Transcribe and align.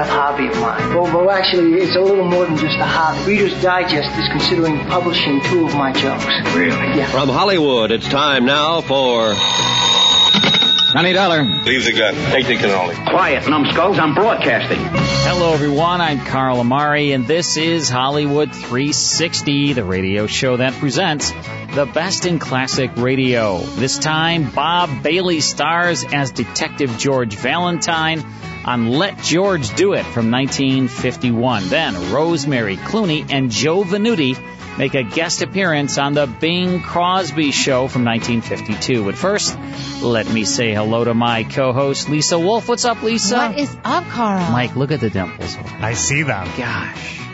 of 0.00 0.08
hobby 0.08 0.46
of 0.48 0.54
mine. 0.60 0.94
Well, 0.94 1.04
well, 1.04 1.30
actually, 1.30 1.74
it's 1.74 1.96
a 1.96 2.00
little 2.00 2.24
more 2.24 2.46
than 2.46 2.56
just 2.56 2.78
a 2.78 2.84
hobby. 2.84 3.32
Reader's 3.32 3.62
Digest 3.62 4.16
is 4.18 4.28
considering 4.28 4.78
publishing 4.86 5.40
two 5.44 5.66
of 5.66 5.74
my 5.74 5.92
jokes. 5.92 6.26
Really? 6.54 6.98
Yeah. 6.98 7.06
From 7.06 7.28
Hollywood, 7.28 7.90
it's 7.90 8.08
time 8.08 8.44
now 8.44 8.80
for. 8.80 9.34
Johnny 10.92 11.12
Dollar. 11.12 11.42
Leave 11.42 11.84
the 11.84 11.92
gun. 11.92 12.14
Take 12.32 12.46
the 12.46 12.56
cannoli. 12.56 12.94
Quiet, 13.10 13.46
numbskulls. 13.48 13.98
I'm 13.98 14.14
broadcasting. 14.14 14.78
Hello, 14.80 15.52
everyone. 15.52 16.00
I'm 16.00 16.24
Carl 16.24 16.60
Amari, 16.60 17.12
and 17.12 17.26
this 17.26 17.58
is 17.58 17.90
Hollywood 17.90 18.52
360, 18.52 19.74
the 19.74 19.84
radio 19.84 20.26
show 20.26 20.56
that 20.56 20.72
presents 20.74 21.30
the 21.74 21.84
best 21.84 22.24
in 22.24 22.38
classic 22.38 22.96
radio. 22.96 23.58
This 23.58 23.98
time, 23.98 24.50
Bob 24.50 25.02
Bailey 25.02 25.40
stars 25.40 26.04
as 26.04 26.30
Detective 26.30 26.96
George 26.96 27.36
Valentine 27.36 28.24
on 28.68 28.90
Let 28.90 29.16
George 29.22 29.74
Do 29.76 29.94
It 29.94 30.04
from 30.04 30.30
1951. 30.30 31.70
Then, 31.70 32.12
Rosemary 32.12 32.76
Clooney 32.76 33.24
and 33.30 33.50
Joe 33.50 33.82
Venuti 33.82 34.36
make 34.76 34.94
a 34.94 35.02
guest 35.02 35.40
appearance 35.40 35.96
on 35.96 36.12
the 36.12 36.26
Bing 36.26 36.82
Crosby 36.82 37.50
Show 37.50 37.88
from 37.88 38.04
1952. 38.04 39.06
But 39.06 39.14
first, 39.14 39.58
let 40.02 40.30
me 40.30 40.44
say 40.44 40.74
hello 40.74 41.02
to 41.02 41.14
my 41.14 41.44
co-host, 41.44 42.10
Lisa 42.10 42.38
Wolf. 42.38 42.68
What's 42.68 42.84
up, 42.84 43.02
Lisa? 43.02 43.38
What 43.38 43.58
is 43.58 43.74
up, 43.84 44.04
Carl? 44.08 44.52
Mike, 44.52 44.76
look 44.76 44.90
at 44.90 45.00
the 45.00 45.08
dimples. 45.08 45.56
I 45.80 45.94
see 45.94 46.22
them. 46.24 46.46
Gosh. 46.58 47.27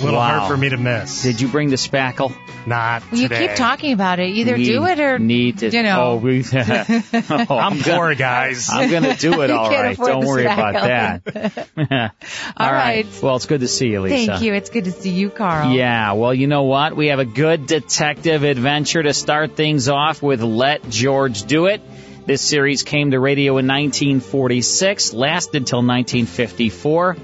A 0.00 0.04
little 0.04 0.18
Wow. 0.18 0.38
hard 0.40 0.50
for 0.50 0.56
me 0.56 0.70
to 0.70 0.78
miss. 0.78 1.22
Did 1.22 1.40
you 1.42 1.48
bring 1.48 1.68
the 1.68 1.76
spackle? 1.76 2.34
Not 2.66 3.02
Well, 3.12 3.20
you 3.20 3.28
today. 3.28 3.48
keep 3.48 3.56
talking 3.56 3.92
about 3.92 4.18
it. 4.18 4.28
Either 4.30 4.56
Need- 4.56 4.64
do 4.64 4.84
it 4.86 4.98
or 5.00 5.18
need 5.18 5.58
to. 5.58 5.68
you 5.70 5.82
know. 5.82 6.02
Oh, 6.12 6.16
we, 6.16 6.42
oh, 6.52 6.54
I'm 7.50 7.78
poor, 7.80 8.14
guys. 8.14 8.70
I'm 8.70 8.90
going 8.90 9.02
to 9.02 9.14
do 9.14 9.40
it 9.42 9.48
You 9.50 9.56
all 9.56 9.68
can't 9.68 9.82
right. 9.82 9.92
afford 9.92 10.08
Don't 10.08 10.20
the 10.22 10.26
worry 10.26 10.44
about 10.46 10.72
that. 10.74 11.68
All 11.76 12.66
all 12.66 12.72
right. 12.72 13.04
right. 13.06 13.22
Well, 13.22 13.36
it's 13.36 13.46
good 13.46 13.60
to 13.60 13.68
see 13.68 13.88
you, 13.88 14.00
Lisa. 14.00 14.26
Thank 14.32 14.42
you. 14.42 14.54
It's 14.54 14.70
good 14.70 14.84
to 14.84 14.92
see 14.92 15.10
you, 15.10 15.28
Carl. 15.30 15.72
Yeah, 15.74 16.12
well, 16.12 16.32
you 16.34 16.46
know 16.46 16.62
what? 16.62 16.96
We 16.96 17.08
have 17.08 17.18
a 17.18 17.24
good 17.26 17.66
detective 17.66 18.42
adventure 18.42 19.02
to 19.02 19.12
start 19.12 19.56
things 19.56 19.88
off 19.88 20.22
with 20.22 20.40
Let 20.42 20.88
George 20.88 21.42
Do 21.44 21.66
It. 21.66 21.82
This 22.26 22.42
series 22.42 22.82
came 22.84 23.10
to 23.10 23.18
radio 23.20 23.52
in 23.58 23.66
1946, 23.66 25.12
lasted 25.14 25.66
till 25.66 25.78
1954. 25.82 27.16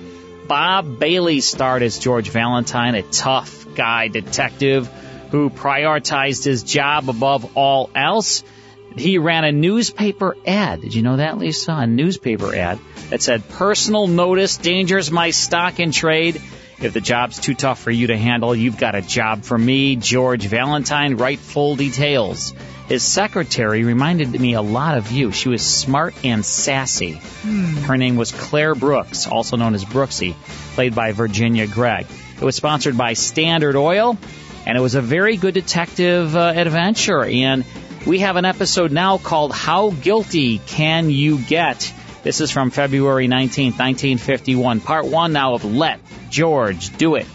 Bob 0.46 0.98
Bailey 0.98 1.40
starred 1.40 1.82
as 1.82 1.98
George 1.98 2.30
Valentine, 2.30 2.94
a 2.94 3.02
tough 3.02 3.66
guy 3.74 4.08
detective 4.08 4.88
who 5.30 5.50
prioritized 5.50 6.44
his 6.44 6.62
job 6.62 7.08
above 7.08 7.56
all 7.56 7.90
else. 7.94 8.44
He 8.96 9.18
ran 9.18 9.44
a 9.44 9.52
newspaper 9.52 10.36
ad. 10.46 10.80
Did 10.80 10.94
you 10.94 11.02
know 11.02 11.16
that, 11.16 11.38
Lisa? 11.38 11.72
A 11.72 11.86
newspaper 11.86 12.54
ad 12.54 12.78
that 13.10 13.22
said, 13.22 13.48
personal 13.50 14.06
notice, 14.06 14.56
dangers 14.56 15.10
my 15.10 15.30
stock 15.30 15.80
in 15.80 15.92
trade. 15.92 16.40
If 16.78 16.92
the 16.92 17.00
job's 17.00 17.40
too 17.40 17.54
tough 17.54 17.80
for 17.80 17.90
you 17.90 18.08
to 18.08 18.16
handle, 18.18 18.54
you've 18.54 18.76
got 18.76 18.94
a 18.94 19.00
job 19.00 19.44
for 19.44 19.56
me, 19.56 19.96
George 19.96 20.44
Valentine. 20.46 21.16
Write 21.16 21.38
full 21.38 21.74
details. 21.74 22.52
His 22.86 23.02
secretary 23.02 23.82
reminded 23.82 24.38
me 24.38 24.54
a 24.54 24.62
lot 24.62 24.98
of 24.98 25.10
you. 25.10 25.32
She 25.32 25.48
was 25.48 25.62
smart 25.62 26.14
and 26.22 26.44
sassy. 26.44 27.20
Her 27.86 27.96
name 27.96 28.16
was 28.16 28.30
Claire 28.30 28.74
Brooks, 28.74 29.26
also 29.26 29.56
known 29.56 29.74
as 29.74 29.84
Brooksy, 29.84 30.34
played 30.74 30.94
by 30.94 31.12
Virginia 31.12 31.66
Gregg. 31.66 32.06
It 32.36 32.44
was 32.44 32.54
sponsored 32.54 32.96
by 32.96 33.14
Standard 33.14 33.74
Oil, 33.74 34.18
and 34.66 34.76
it 34.76 34.80
was 34.80 34.94
a 34.94 35.00
very 35.00 35.36
good 35.36 35.54
detective 35.54 36.36
uh, 36.36 36.52
adventure. 36.54 37.24
And 37.24 37.64
we 38.06 38.20
have 38.20 38.36
an 38.36 38.44
episode 38.44 38.92
now 38.92 39.16
called 39.18 39.52
How 39.52 39.90
Guilty 39.90 40.58
Can 40.58 41.10
You 41.10 41.38
Get? 41.38 41.92
This 42.26 42.40
is 42.40 42.50
from 42.50 42.72
February 42.72 43.28
19th, 43.28 43.78
1951. 43.78 44.80
Part 44.80 45.06
one 45.06 45.32
now 45.32 45.54
of 45.54 45.64
Let 45.64 46.00
George 46.28 46.90
Do 46.96 47.14
It. 47.14 47.26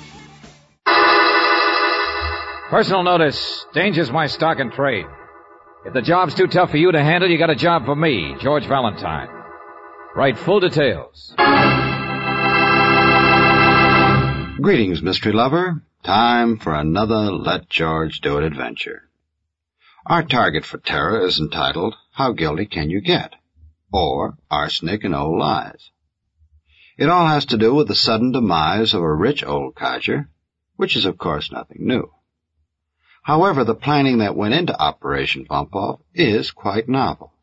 Personal 2.70 3.02
notice. 3.02 3.66
Dangers 3.74 4.12
my 4.12 4.28
stock 4.28 4.60
and 4.60 4.70
trade. 4.74 5.06
If 5.86 5.94
the 5.94 6.02
job's 6.02 6.36
too 6.36 6.48
tough 6.48 6.72
for 6.72 6.78
you 6.78 6.92
to 6.92 7.02
handle, 7.02 7.30
you 7.30 7.38
got 7.38 7.50
a 7.50 7.56
job 7.56 7.86
for 7.86 7.96
me, 7.96 8.36
George 8.42 8.68
Valentine. 8.68 9.30
Write 10.14 10.38
full 10.38 10.60
details. 10.60 11.36
Greetings, 14.62 15.02
mystery 15.02 15.32
lover. 15.32 15.82
Time 16.04 16.58
for 16.58 16.76
another 16.76 17.32
Let 17.32 17.70
George 17.70 18.20
Do 18.20 18.40
It 18.40 18.44
adventure. 18.44 19.04
Our 20.06 20.24
target 20.24 20.66
for 20.66 20.80
terror 20.80 21.26
is 21.26 21.40
entitled 21.40 21.96
How 22.12 22.34
Guilty 22.34 22.66
Can 22.66 22.90
You 22.90 23.00
Get? 23.00 23.36
Or 23.92 24.38
Arsenic 24.50 25.04
and 25.04 25.16
Old 25.16 25.40
Lies. 25.40 25.92
It 26.98 27.10
all 27.10 27.28
has 27.28 27.46
to 27.46 27.58
do 27.58 27.74
with 27.74 27.88
the 27.88 27.96
sudden 27.96 28.32
demise 28.32 28.94
of 28.94 29.02
a 29.02 29.14
rich 29.14 29.44
old 29.44 29.76
codger, 29.76 30.30
which 30.76 30.96
is 30.96 31.06
of 31.06 31.18
course 31.18 31.52
nothing 31.52 31.88
new. 31.88 32.12
However, 33.24 33.64
the 33.64 33.76
planning 33.76 34.20
that 34.20 34.36
went 34.36 34.54
into 34.54 34.80
Operation 34.80 35.46
Bump 35.48 35.76
Off 35.76 36.00
is 36.14 36.52
quite 36.52 36.90
novel, 36.90 37.34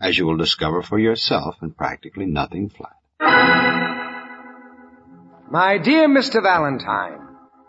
as 0.00 0.16
you 0.18 0.26
will 0.26 0.36
discover 0.36 0.82
for 0.82 0.98
yourself 0.98 1.56
in 1.62 1.72
practically 1.72 2.26
nothing 2.26 2.68
flat. 2.68 2.96
My 5.50 5.78
dear 5.78 6.08
Mr. 6.08 6.42
Valentine, 6.42 7.18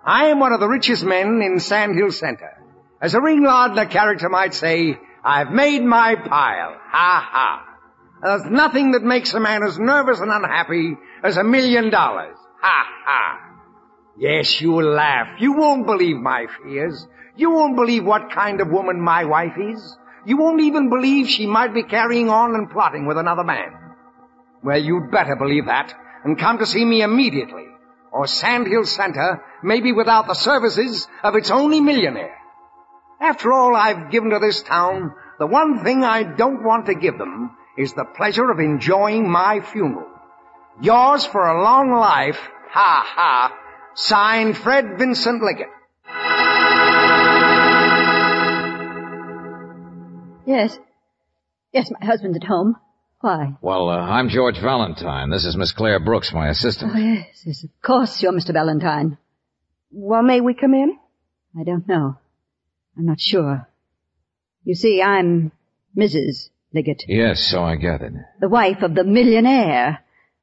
I 0.05 0.27
am 0.27 0.39
one 0.39 0.53
of 0.53 0.59
the 0.59 0.67
richest 0.67 1.03
men 1.03 1.41
in 1.41 1.59
Sand 1.59 1.95
Hill 1.95 2.11
Center. 2.11 2.57
As 3.01 3.13
a 3.13 3.21
Ring 3.21 3.43
Lardner 3.43 3.85
character 3.85 4.29
might 4.29 4.53
say, 4.53 4.97
I've 5.23 5.51
made 5.51 5.83
my 5.83 6.15
pile. 6.15 6.77
Ha 6.91 7.29
ha. 7.31 7.72
There's 8.23 8.45
nothing 8.45 8.91
that 8.91 9.03
makes 9.03 9.33
a 9.33 9.39
man 9.41 9.63
as 9.63 9.77
nervous 9.77 10.21
and 10.21 10.31
unhappy 10.31 10.95
as 11.23 11.35
a 11.35 11.43
million 11.43 11.89
dollars. 11.89 12.37
Ha 12.61 12.85
ha. 13.05 13.39
Yes, 14.17 14.61
you 14.61 14.71
will 14.71 14.93
laugh. 14.93 15.41
You 15.41 15.53
won't 15.53 15.85
believe 15.85 16.15
my 16.15 16.47
fears. 16.63 17.05
You 17.35 17.51
won't 17.51 17.75
believe 17.75 18.05
what 18.05 18.31
kind 18.31 18.61
of 18.61 18.69
woman 18.69 19.01
my 19.01 19.25
wife 19.25 19.57
is. 19.59 19.97
You 20.25 20.37
won't 20.37 20.61
even 20.61 20.89
believe 20.89 21.27
she 21.27 21.47
might 21.47 21.73
be 21.73 21.83
carrying 21.83 22.29
on 22.29 22.55
and 22.55 22.69
plotting 22.69 23.05
with 23.05 23.17
another 23.17 23.43
man. 23.43 23.73
Well, 24.63 24.81
you'd 24.81 25.11
better 25.11 25.35
believe 25.35 25.65
that 25.65 25.93
and 26.23 26.39
come 26.39 26.59
to 26.59 26.65
see 26.65 26.85
me 26.85 27.01
immediately, 27.01 27.65
or 28.13 28.27
Sand 28.27 28.67
Hill 28.67 28.85
Center 28.85 29.43
may 29.61 29.81
be 29.81 29.91
without 29.91 30.27
the 30.27 30.33
services 30.33 31.09
of 31.23 31.35
its 31.35 31.51
only 31.51 31.81
millionaire. 31.81 32.37
After 33.19 33.51
all 33.51 33.75
I've 33.75 34.11
given 34.11 34.29
to 34.29 34.39
this 34.39 34.63
town, 34.63 35.13
the 35.39 35.47
one 35.47 35.83
thing 35.83 36.05
I 36.05 36.23
don't 36.23 36.63
want 36.63 36.85
to 36.85 36.95
give 36.95 37.17
them 37.17 37.51
is 37.77 37.93
the 37.93 38.05
pleasure 38.05 38.49
of 38.51 38.59
enjoying 38.59 39.29
my 39.29 39.61
funeral. 39.61 40.07
Yours 40.81 41.25
for 41.25 41.45
a 41.47 41.63
long 41.63 41.91
life, 41.91 42.39
ha 42.69 43.03
ha, 43.05 43.57
signed 43.95 44.57
Fred 44.57 44.97
Vincent 44.97 45.41
Liggett. 45.43 45.69
Yes. 50.45 50.77
Yes, 51.71 51.89
my 51.89 52.05
husband's 52.05 52.37
at 52.37 52.43
home. 52.43 52.75
Why? 53.21 53.53
Well, 53.61 53.89
uh, 53.89 53.97
I'm 53.97 54.29
George 54.29 54.59
Valentine. 54.59 55.29
This 55.29 55.45
is 55.45 55.55
Miss 55.55 55.71
Claire 55.71 56.01
Brooks, 56.01 56.33
my 56.33 56.49
assistant. 56.49 56.91
Oh, 56.93 56.99
yes, 56.99 57.43
yes, 57.45 57.63
of 57.63 57.69
course 57.81 58.21
you're 58.21 58.33
Mr. 58.33 58.51
Valentine. 58.51 59.17
Well, 59.91 60.23
may 60.23 60.41
we 60.41 60.53
come 60.53 60.73
in? 60.73 60.97
I 61.57 61.63
don't 61.63 61.87
know. 61.87 62.17
I'm 62.97 63.05
not 63.05 63.21
sure. 63.21 63.67
You 64.65 64.75
see, 64.75 65.01
I'm 65.01 65.51
Mrs. 65.97 66.49
Liggett, 66.73 67.03
Yes, 67.07 67.39
so 67.51 67.63
I 67.63 67.75
gathered. 67.75 68.15
the 68.39 68.49
wife 68.49 68.81
of 68.81 68.95
the 68.95 69.03
millionaire, 69.03 69.99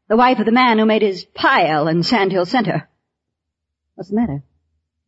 the 0.09 0.17
wife 0.17 0.39
of 0.39 0.47
the 0.47 0.53
man 0.53 0.79
who 0.79 0.87
made 0.87 1.03
his 1.03 1.25
pile 1.35 1.89
in 1.89 2.03
Sandhill 2.03 2.47
Center. 2.47 2.89
What's 3.97 4.11
the 4.11 4.17
matter? 4.17 4.43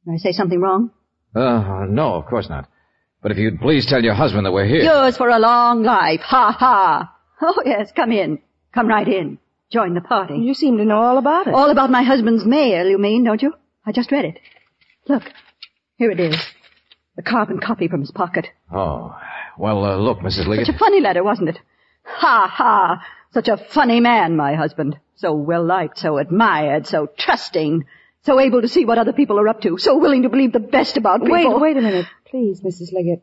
Did 0.05 0.15
I 0.15 0.17
say 0.17 0.33
something 0.33 0.61
wrong? 0.61 0.91
Uh, 1.35 1.87
no, 1.89 2.15
of 2.15 2.27
course 2.27 2.49
not. 2.49 2.69
But 3.23 3.31
if 3.33 3.39
you'd 3.39 3.61
please 3.61 3.87
tell 3.87 4.03
your 4.03 4.15
husband 4.15 4.47
that 4.47 4.53
we're 4.53 4.67
here. 4.67 4.83
Yours 4.83 5.17
for 5.17 5.29
a 5.29 5.39
long 5.39 5.85
life. 5.85 6.21
Ha 6.23 6.51
ha. 6.59 7.15
Oh 7.41 7.63
yes, 7.65 7.93
come 7.95 8.11
in. 8.13 8.41
Come 8.75 8.89
right 8.89 9.07
in. 9.07 9.39
Join 9.71 9.95
the 9.95 10.01
party. 10.01 10.35
You 10.39 10.55
seem 10.55 10.77
to 10.79 10.85
know 10.85 11.01
all 11.01 11.19
about 11.19 11.47
it. 11.47 11.55
All 11.55 11.71
about 11.71 11.91
my 11.91 12.03
husband's 12.03 12.45
mail, 12.45 12.87
you 12.87 12.99
mean, 12.99 13.25
don't 13.25 13.41
you? 13.41 13.55
I 13.87 13.93
just 13.93 14.11
read 14.13 14.25
it. 14.25 14.39
Look, 15.09 15.23
here 15.97 16.11
it 16.11 16.21
is. 16.21 16.37
The 17.17 17.23
carbon 17.23 17.59
copy 17.61 17.89
from 17.89 18.01
his 18.01 18.11
pocket. 18.11 18.49
Oh. 18.75 19.15
Well, 19.58 19.84
uh, 19.84 19.96
look, 19.96 20.19
Mrs. 20.20 20.46
Liggett. 20.46 20.66
Such 20.66 20.75
a 20.75 20.78
funny 20.78 21.00
letter, 21.00 21.22
wasn't 21.22 21.50
it? 21.50 21.58
Ha 22.04 22.49
ha! 22.52 23.04
Such 23.32 23.49
a 23.49 23.56
funny 23.56 24.00
man, 24.00 24.37
my 24.37 24.54
husband. 24.54 24.99
So 25.16 25.34
well 25.34 25.64
liked, 25.64 25.99
so 25.99 26.19
admired, 26.19 26.87
so 26.87 27.08
trusting, 27.16 27.84
so 28.25 28.40
able 28.40 28.62
to 28.62 28.69
see 28.69 28.84
what 28.84 28.99
other 28.99 29.12
people 29.12 29.38
are 29.38 29.49
up 29.49 29.60
to, 29.62 29.78
so 29.78 29.96
willing 29.99 30.22
to 30.22 30.28
believe 30.28 30.52
the 30.52 30.58
best 30.60 30.96
about 30.96 31.20
people. 31.20 31.32
Wait, 31.60 31.60
wait 31.60 31.76
a 31.76 31.81
minute, 31.81 32.06
please, 32.26 32.60
Mrs. 32.60 32.93
Liggett. 32.93 33.22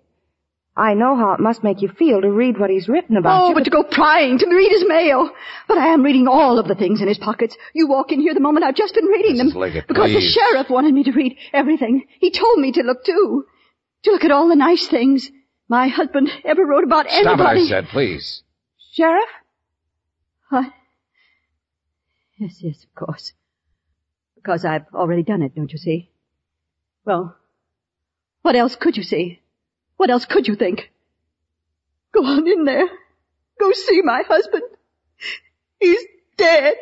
I 0.77 0.93
know 0.93 1.17
how 1.17 1.33
it 1.33 1.41
must 1.41 1.61
make 1.61 1.81
you 1.81 1.89
feel 1.89 2.21
to 2.21 2.31
read 2.31 2.57
what 2.57 2.69
he's 2.69 2.87
written 2.87 3.17
about 3.17 3.43
Oh, 3.43 3.49
you. 3.49 3.53
but 3.55 3.65
to 3.65 3.69
go 3.69 3.83
prying, 3.83 4.37
to 4.37 4.47
read 4.47 4.71
his 4.71 4.85
mail. 4.87 5.29
But 5.67 5.77
I 5.77 5.87
am 5.87 6.03
reading 6.03 6.27
all 6.27 6.57
of 6.57 6.69
the 6.69 6.75
things 6.75 7.01
in 7.01 7.07
his 7.09 7.17
pockets. 7.17 7.57
You 7.73 7.87
walk 7.89 8.13
in 8.13 8.21
here 8.21 8.33
the 8.33 8.39
moment 8.39 8.63
I've 8.65 8.75
just 8.75 8.93
been 8.95 9.05
reading 9.07 9.35
them. 9.37 9.49
Liggett, 9.49 9.87
because 9.89 10.13
the 10.13 10.21
sheriff 10.21 10.69
wanted 10.69 10.93
me 10.93 11.03
to 11.03 11.11
read 11.11 11.35
everything. 11.51 12.05
He 12.21 12.31
told 12.31 12.59
me 12.59 12.71
to 12.73 12.83
look 12.83 13.03
too. 13.03 13.45
To 14.03 14.11
look 14.11 14.23
at 14.23 14.31
all 14.31 14.47
the 14.47 14.55
nice 14.55 14.87
things 14.87 15.29
my 15.69 15.87
husband 15.87 16.29
ever 16.43 16.65
wrote 16.65 16.83
about 16.83 17.05
anybody. 17.07 17.37
Stop 17.37 17.55
it. 17.55 17.59
I 17.59 17.67
said, 17.67 17.87
please. 17.89 18.43
Sheriff? 18.91 19.29
What? 20.49 20.65
Yes, 22.37 22.57
yes, 22.61 22.83
of 22.83 22.95
course. 22.95 23.33
Because 24.35 24.65
I've 24.65 24.85
already 24.93 25.23
done 25.23 25.43
it, 25.43 25.55
don't 25.55 25.71
you 25.71 25.77
see? 25.77 26.09
Well, 27.05 27.35
what 28.41 28.55
else 28.55 28.75
could 28.75 28.97
you 28.97 29.03
see? 29.03 29.41
What 29.97 30.09
else 30.09 30.25
could 30.25 30.47
you 30.47 30.55
think? 30.55 30.91
Go 32.13 32.25
on 32.25 32.47
in 32.47 32.65
there. 32.65 32.87
Go 33.59 33.71
see 33.73 34.01
my 34.03 34.23
husband. 34.27 34.63
He's 35.79 35.99
dead. 36.37 36.75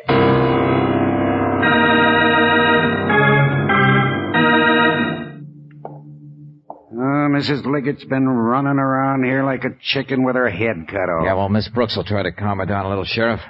Mrs. 7.28 7.64
Liggett's 7.64 8.04
been 8.04 8.28
running 8.28 8.78
around 8.78 9.24
here 9.24 9.44
like 9.44 9.64
a 9.64 9.76
chicken 9.80 10.24
with 10.24 10.36
her 10.36 10.48
head 10.48 10.86
cut 10.88 11.08
off. 11.08 11.24
Yeah, 11.24 11.34
well, 11.34 11.48
Miss 11.48 11.68
Brooks 11.68 11.96
will 11.96 12.04
try 12.04 12.22
to 12.22 12.32
calm 12.32 12.58
her 12.58 12.66
down 12.66 12.86
a 12.86 12.88
little, 12.88 13.04
Sheriff. 13.04 13.40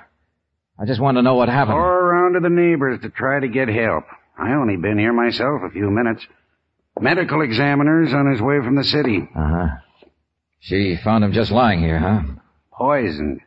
I 0.78 0.84
just 0.86 1.00
wanted 1.00 1.20
to 1.20 1.22
know 1.22 1.34
what 1.34 1.48
happened. 1.48 1.76
Or 1.76 1.98
around 2.00 2.34
to 2.34 2.40
the 2.40 2.48
neighbors 2.48 3.00
to 3.02 3.08
try 3.10 3.40
to 3.40 3.48
get 3.48 3.69
help. 3.69 4.04
I 4.38 4.52
only 4.52 4.76
been 4.76 4.98
here 4.98 5.12
myself 5.12 5.62
a 5.64 5.70
few 5.70 5.90
minutes. 5.90 6.25
Medical 7.00 7.42
examiner's 7.42 8.12
on 8.12 8.30
his 8.30 8.40
way 8.40 8.58
from 8.62 8.76
the 8.76 8.84
city. 8.84 9.28
Uh-huh. 9.34 9.66
She 10.60 10.96
found 11.02 11.24
him 11.24 11.32
just 11.32 11.50
lying 11.50 11.81
here, 11.81 11.98
huh? 11.98 12.22
Poisoned. 12.72 13.40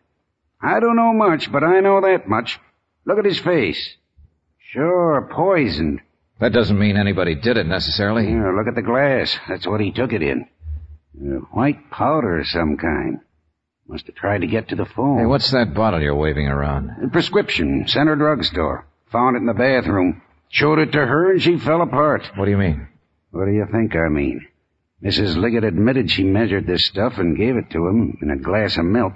I 0.61 0.79
don't 0.79 0.95
know 0.95 1.13
much, 1.13 1.51
but 1.51 1.63
I 1.63 1.79
know 1.79 2.01
that 2.01 2.27
much. 2.27 2.59
Look 3.05 3.17
at 3.17 3.25
his 3.25 3.39
face. 3.39 3.95
Sure, 4.71 5.29
poisoned. 5.31 6.01
That 6.41 6.53
doesn't 6.53 6.77
mean 6.79 6.97
anybody 6.97 7.35
did 7.35 7.57
it 7.57 7.67
necessarily. 7.67 8.25
Yeah, 8.27 8.51
look 8.51 8.67
at 8.67 8.73
the 8.73 8.81
glass. 8.81 9.37
That's 9.47 9.67
what 9.67 9.79
he 9.79 9.91
took 9.91 10.11
it 10.11 10.23
in. 10.23 10.47
Uh, 11.15 11.35
white 11.51 11.91
powder 11.91 12.39
of 12.39 12.47
some 12.47 12.77
kind. 12.77 13.19
Must 13.87 14.07
have 14.07 14.15
tried 14.15 14.41
to 14.41 14.47
get 14.47 14.69
to 14.69 14.75
the 14.75 14.85
phone. 14.85 15.19
Hey, 15.19 15.25
what's 15.27 15.51
that 15.51 15.75
bottle 15.75 16.01
you're 16.01 16.15
waving 16.15 16.47
around? 16.47 16.89
A 17.03 17.09
prescription, 17.09 17.87
center 17.87 18.15
drugstore. 18.15 18.87
Found 19.11 19.35
it 19.35 19.41
in 19.41 19.45
the 19.45 19.53
bathroom. 19.53 20.23
Showed 20.49 20.79
it 20.79 20.91
to 20.93 21.05
her 21.05 21.31
and 21.31 21.41
she 21.41 21.59
fell 21.59 21.83
apart. 21.83 22.27
What 22.35 22.45
do 22.45 22.51
you 22.51 22.57
mean? 22.57 22.87
What 23.29 23.45
do 23.45 23.51
you 23.51 23.67
think 23.71 23.95
I 23.95 24.09
mean? 24.09 24.47
Mrs. 25.03 25.37
Liggett 25.37 25.63
admitted 25.63 26.09
she 26.09 26.23
measured 26.23 26.65
this 26.65 26.85
stuff 26.87 27.17
and 27.17 27.37
gave 27.37 27.55
it 27.55 27.69
to 27.71 27.87
him 27.87 28.17
in 28.21 28.31
a 28.31 28.37
glass 28.37 28.77
of 28.77 28.85
milk. 28.85 29.13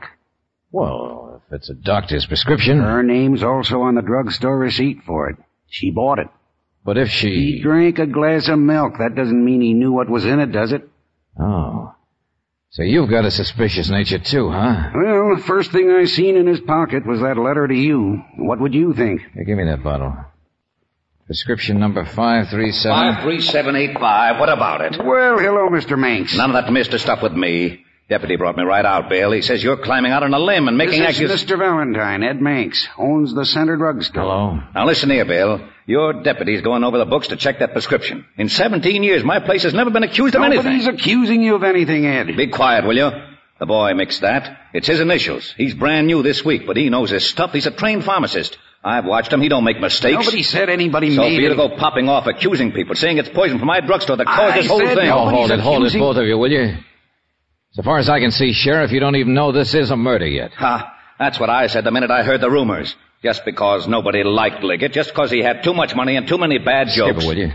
Well, 0.71 1.42
if 1.48 1.54
it's 1.54 1.69
a 1.69 1.74
doctor's 1.74 2.25
prescription. 2.28 2.80
Her 2.81 3.01
name's 3.01 3.42
also 3.42 3.81
on 3.81 3.95
the 3.95 4.01
drugstore 4.01 4.60
receipt 4.60 5.00
for 5.07 5.30
it. 5.30 5.38
She 5.68 5.89
bought 5.89 6.19
it. 6.19 6.28
But 6.85 6.97
if 6.97 7.09
He 7.09 7.61
drank 7.61 7.97
a 7.97 8.05
glass 8.05 8.47
of 8.47 8.59
milk. 8.59 8.99
That 8.99 9.15
doesn't 9.15 9.43
mean 9.43 9.61
he 9.61 9.73
knew 9.73 9.91
what 9.91 10.07
was 10.09 10.23
in 10.23 10.39
it, 10.39 10.51
does 10.51 10.71
it? 10.71 10.87
Oh. 11.39 11.95
So 12.69 12.83
you've 12.83 13.09
got 13.09 13.25
a 13.25 13.31
suspicious 13.31 13.89
nature 13.89 14.19
too, 14.19 14.51
huh? 14.51 14.91
Well, 14.93 15.35
the 15.35 15.43
first 15.47 15.71
thing 15.71 15.89
I 15.89 16.05
seen 16.05 16.35
in 16.35 16.45
his 16.45 16.59
pocket 16.59 17.05
was 17.05 17.21
that 17.21 17.37
letter 17.37 17.67
to 17.67 17.73
you. 17.73 18.21
What 18.37 18.59
would 18.59 18.73
you 18.73 18.93
think? 18.93 19.21
Here, 19.33 19.45
give 19.45 19.57
me 19.57 19.63
that 19.65 19.83
bottle. 19.83 20.13
Prescription 21.25 21.79
number 21.79 22.05
537. 22.05 23.15
53785. 23.15 24.39
What 24.39 24.49
about 24.49 24.81
it? 24.81 24.97
Well, 25.03 25.39
hello, 25.39 25.69
Mr. 25.69 25.97
Manx. 25.97 26.35
None 26.35 26.51
of 26.51 26.53
that 26.53 26.71
mister 26.71 26.99
stuff 26.99 27.23
with 27.23 27.33
me. 27.33 27.83
Deputy 28.09 28.35
brought 28.35 28.57
me 28.57 28.63
right 28.63 28.85
out, 28.85 29.09
Bill. 29.09 29.31
He 29.31 29.41
says 29.41 29.63
you're 29.63 29.77
climbing 29.77 30.11
out 30.11 30.21
on 30.21 30.33
a 30.33 30.39
limb 30.39 30.67
and 30.67 30.77
making 30.77 30.99
this 31.01 31.15
is 31.17 31.21
accusations. 31.23 31.49
Mr. 31.51 31.57
Valentine, 31.57 32.21
Ed 32.21 32.39
Manx, 32.39 32.87
owns 32.99 33.33
the 33.33 33.45
Center 33.45 33.75
Drugstore. 33.77 34.21
Hello. 34.21 34.59
Now 34.75 34.85
listen 34.85 35.09
here, 35.09 35.25
Bill. 35.25 35.67
Your 35.87 36.23
deputy's 36.23 36.61
going 36.61 36.83
over 36.83 36.97
the 36.97 37.05
books 37.05 37.27
to 37.27 37.35
check 37.35 37.59
that 37.59 37.73
prescription. 37.73 38.25
In 38.37 38.49
17 38.49 39.03
years, 39.03 39.23
my 39.23 39.39
place 39.39 39.63
has 39.63 39.73
never 39.73 39.91
been 39.91 40.03
accused 40.03 40.33
of 40.35 40.41
anything. 40.41 40.65
Nobody's 40.65 40.87
accusing 40.87 41.43
you 41.43 41.55
of 41.55 41.63
anything, 41.63 42.05
Ed. 42.07 42.35
Be 42.35 42.47
quiet, 42.47 42.85
will 42.85 42.97
you? 42.97 43.11
The 43.59 43.65
boy 43.65 43.93
mixed 43.93 44.21
that. 44.21 44.57
It's 44.73 44.87
his 44.87 44.99
initials. 44.99 45.53
He's 45.55 45.73
brand 45.73 46.07
new 46.07 46.23
this 46.23 46.43
week, 46.43 46.65
but 46.65 46.75
he 46.75 46.89
knows 46.89 47.11
his 47.11 47.29
stuff. 47.29 47.53
He's 47.53 47.67
a 47.67 47.71
trained 47.71 48.03
pharmacist. 48.03 48.57
I've 48.83 49.05
watched 49.05 49.31
him. 49.31 49.41
He 49.41 49.47
don't 49.47 49.63
make 49.63 49.79
mistakes. 49.79 50.25
Nobody 50.25 50.43
said 50.43 50.69
anybody 50.69 51.15
so 51.15 51.21
made 51.21 51.35
for 51.37 51.41
you 51.41 51.47
to 51.49 51.53
it. 51.53 51.57
go 51.57 51.77
popping 51.77 52.09
off 52.09 52.27
accusing 52.27 52.71
people, 52.71 52.95
saying 52.95 53.17
it's 53.17 53.29
poison 53.29 53.59
from 53.59 53.67
my 53.67 53.79
drugstore 53.79 54.17
that 54.17 54.27
caused 54.27 54.55
I 54.55 54.61
this 54.61 54.67
whole 54.67 54.79
said 54.79 54.97
thing. 54.97 55.09
Oh, 55.09 55.25
nobody's 55.25 55.37
hold 55.37 55.51
it, 55.51 55.59
hold 55.59 55.85
it, 55.85 55.99
both 55.99 56.17
of 56.17 56.25
you, 56.25 56.37
will 56.37 56.51
you? 56.51 56.77
So 57.71 57.83
far 57.83 57.97
as 57.97 58.09
I 58.09 58.19
can 58.19 58.31
see, 58.31 58.53
Sheriff, 58.53 58.91
you 58.91 58.99
don't 58.99 59.15
even 59.15 59.33
know 59.33 59.51
this 59.51 59.73
is 59.73 59.89
a 59.91 59.97
murder 59.97 60.27
yet. 60.27 60.53
Ha! 60.53 60.93
That's 61.17 61.39
what 61.39 61.49
I 61.49 61.67
said 61.67 61.83
the 61.83 61.91
minute 61.91 62.11
I 62.11 62.23
heard 62.23 62.41
the 62.41 62.49
rumors. 62.49 62.95
Just 63.23 63.44
because 63.45 63.88
nobody 63.88 64.23
liked 64.23 64.63
Liggett, 64.63 64.94
just 64.94 65.09
because 65.09 65.31
he 65.31 65.41
had 65.41 65.63
too 65.63 65.73
much 65.73 65.95
money 65.95 66.15
and 66.15 66.27
too 66.27 66.38
many 66.38 66.59
bad 66.59 66.89
jokes. 66.89 67.23
it, 67.23 67.27
will 67.27 67.38
you? 67.38 67.51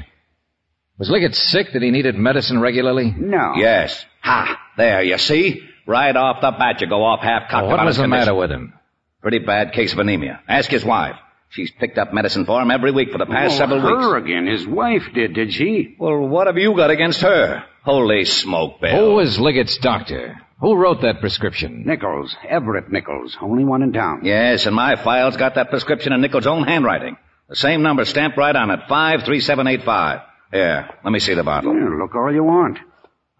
Was 0.99 1.09
Liggett 1.09 1.35
sick 1.35 1.73
that 1.73 1.83
he 1.83 1.91
needed 1.91 2.17
medicine 2.17 2.61
regularly? 2.61 3.15
No. 3.17 3.55
Yes. 3.57 4.05
Ha! 4.23 4.61
There, 4.77 5.03
you 5.03 5.17
see? 5.19 5.63
Right 5.87 6.15
off 6.15 6.41
the 6.41 6.51
bat, 6.51 6.81
you 6.81 6.89
go 6.89 7.03
off 7.05 7.21
half-cocked 7.21 7.65
Oh, 7.65 7.67
what 7.69 7.75
about 7.75 7.87
was 7.87 7.97
his 7.97 8.03
the 8.03 8.09
matter 8.09 8.35
with 8.35 8.51
him? 8.51 8.75
Pretty 9.23 9.39
bad 9.39 9.73
case 9.73 9.93
of 9.93 9.99
anemia. 9.99 10.41
Ask 10.49 10.71
his 10.71 10.85
wife. 10.85 11.17
She's 11.51 11.71
picked 11.71 11.99
up 11.99 12.13
medicine 12.13 12.45
for 12.47 12.61
him 12.63 12.71
every 12.71 12.93
week 12.93 13.11
for 13.11 13.19
the 13.19 13.27
past 13.27 13.55
oh, 13.55 13.59
several 13.59 13.81
her 13.81 14.15
weeks. 14.15 14.25
again. 14.27 14.47
His 14.47 14.67
wife 14.67 15.03
did, 15.15 15.35
did 15.35 15.53
she? 15.53 15.97
Well, 15.99 16.21
what 16.29 16.47
have 16.47 16.59
you 16.59 16.77
got 16.77 16.91
against 16.91 17.21
her? 17.23 17.65
Holy 17.83 18.25
smoke, 18.25 18.81
Bill. 18.81 18.91
Who 19.11 19.15
was 19.17 19.39
Liggett's 19.41 19.77
doctor? 19.79 20.37
Who 20.61 20.77
wrote 20.77 21.01
that 21.03 21.21
prescription? 21.21 21.85
Nichols. 21.87 22.37
Everett 22.47 22.93
Nichols. 22.93 23.37
Only 23.41 23.65
one 23.65 23.83
in 23.83 23.93
town. 23.93 24.21
Yes, 24.25 24.67
and 24.67 24.77
my 24.77 24.97
file's 24.97 25.37
got 25.37 25.55
that 25.55 25.71
prescription 25.71 26.13
in 26.13 26.21
Nichols' 26.21 26.47
own 26.47 26.65
handwriting. 26.65 27.17
The 27.49 27.57
same 27.57 27.83
number 27.83 28.05
stamped 28.05 28.37
right 28.37 28.55
on 28.55 28.71
it, 28.71 28.81
53785. 28.89 30.21
Here, 30.53 30.89
let 31.03 31.11
me 31.13 31.19
see 31.19 31.35
the 31.35 31.43
bottle. 31.43 31.75
Yeah, 31.75 31.89
look 31.99 32.15
all 32.15 32.33
you 32.33 32.45
want. 32.45 32.79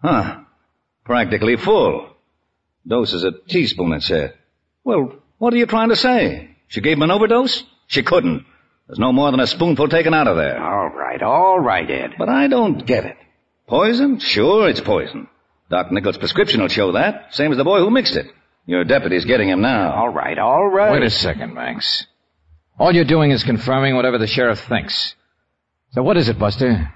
Huh. 0.01 0.39
Practically 1.05 1.57
full. 1.57 2.07
Dose 2.87 3.13
is 3.13 3.23
a 3.23 3.31
teaspoon, 3.47 3.93
it 3.93 4.01
said. 4.03 4.33
Well, 4.83 5.13
what 5.37 5.53
are 5.53 5.57
you 5.57 5.65
trying 5.67 5.89
to 5.89 5.95
say? 5.95 6.57
She 6.67 6.81
gave 6.81 6.97
him 6.97 7.03
an 7.03 7.11
overdose? 7.11 7.63
She 7.87 8.01
couldn't. 8.01 8.45
There's 8.87 8.99
no 8.99 9.11
more 9.13 9.29
than 9.29 9.39
a 9.39 9.47
spoonful 9.47 9.89
taken 9.89 10.13
out 10.13 10.27
of 10.27 10.37
there. 10.37 10.61
All 10.61 10.89
right, 10.89 11.21
all 11.21 11.59
right, 11.59 11.89
Ed. 11.89 12.15
But 12.17 12.29
I 12.29 12.47
don't 12.47 12.85
get 12.85 13.05
it. 13.05 13.17
Poison? 13.67 14.19
Sure, 14.19 14.67
it's 14.67 14.81
poison. 14.81 15.27
Doc 15.71 15.91
Nichols' 15.91 16.17
prescription 16.17 16.61
will 16.61 16.67
show 16.67 16.91
that. 16.91 17.33
Same 17.33 17.51
as 17.51 17.57
the 17.57 17.63
boy 17.63 17.79
who 17.79 17.89
mixed 17.89 18.15
it. 18.17 18.27
Your 18.65 18.83
deputy's 18.83 19.25
getting 19.25 19.49
him 19.49 19.61
now. 19.61 19.93
All 19.93 20.09
right, 20.09 20.37
all 20.37 20.67
right. 20.67 20.91
Wait 20.91 21.03
a 21.03 21.09
second, 21.09 21.53
Max. 21.53 22.05
All 22.77 22.93
you're 22.93 23.05
doing 23.05 23.31
is 23.31 23.43
confirming 23.43 23.95
whatever 23.95 24.17
the 24.17 24.27
sheriff 24.27 24.59
thinks. 24.67 25.15
So 25.93 26.03
what 26.03 26.17
is 26.17 26.27
it, 26.29 26.37
Buster? 26.37 26.93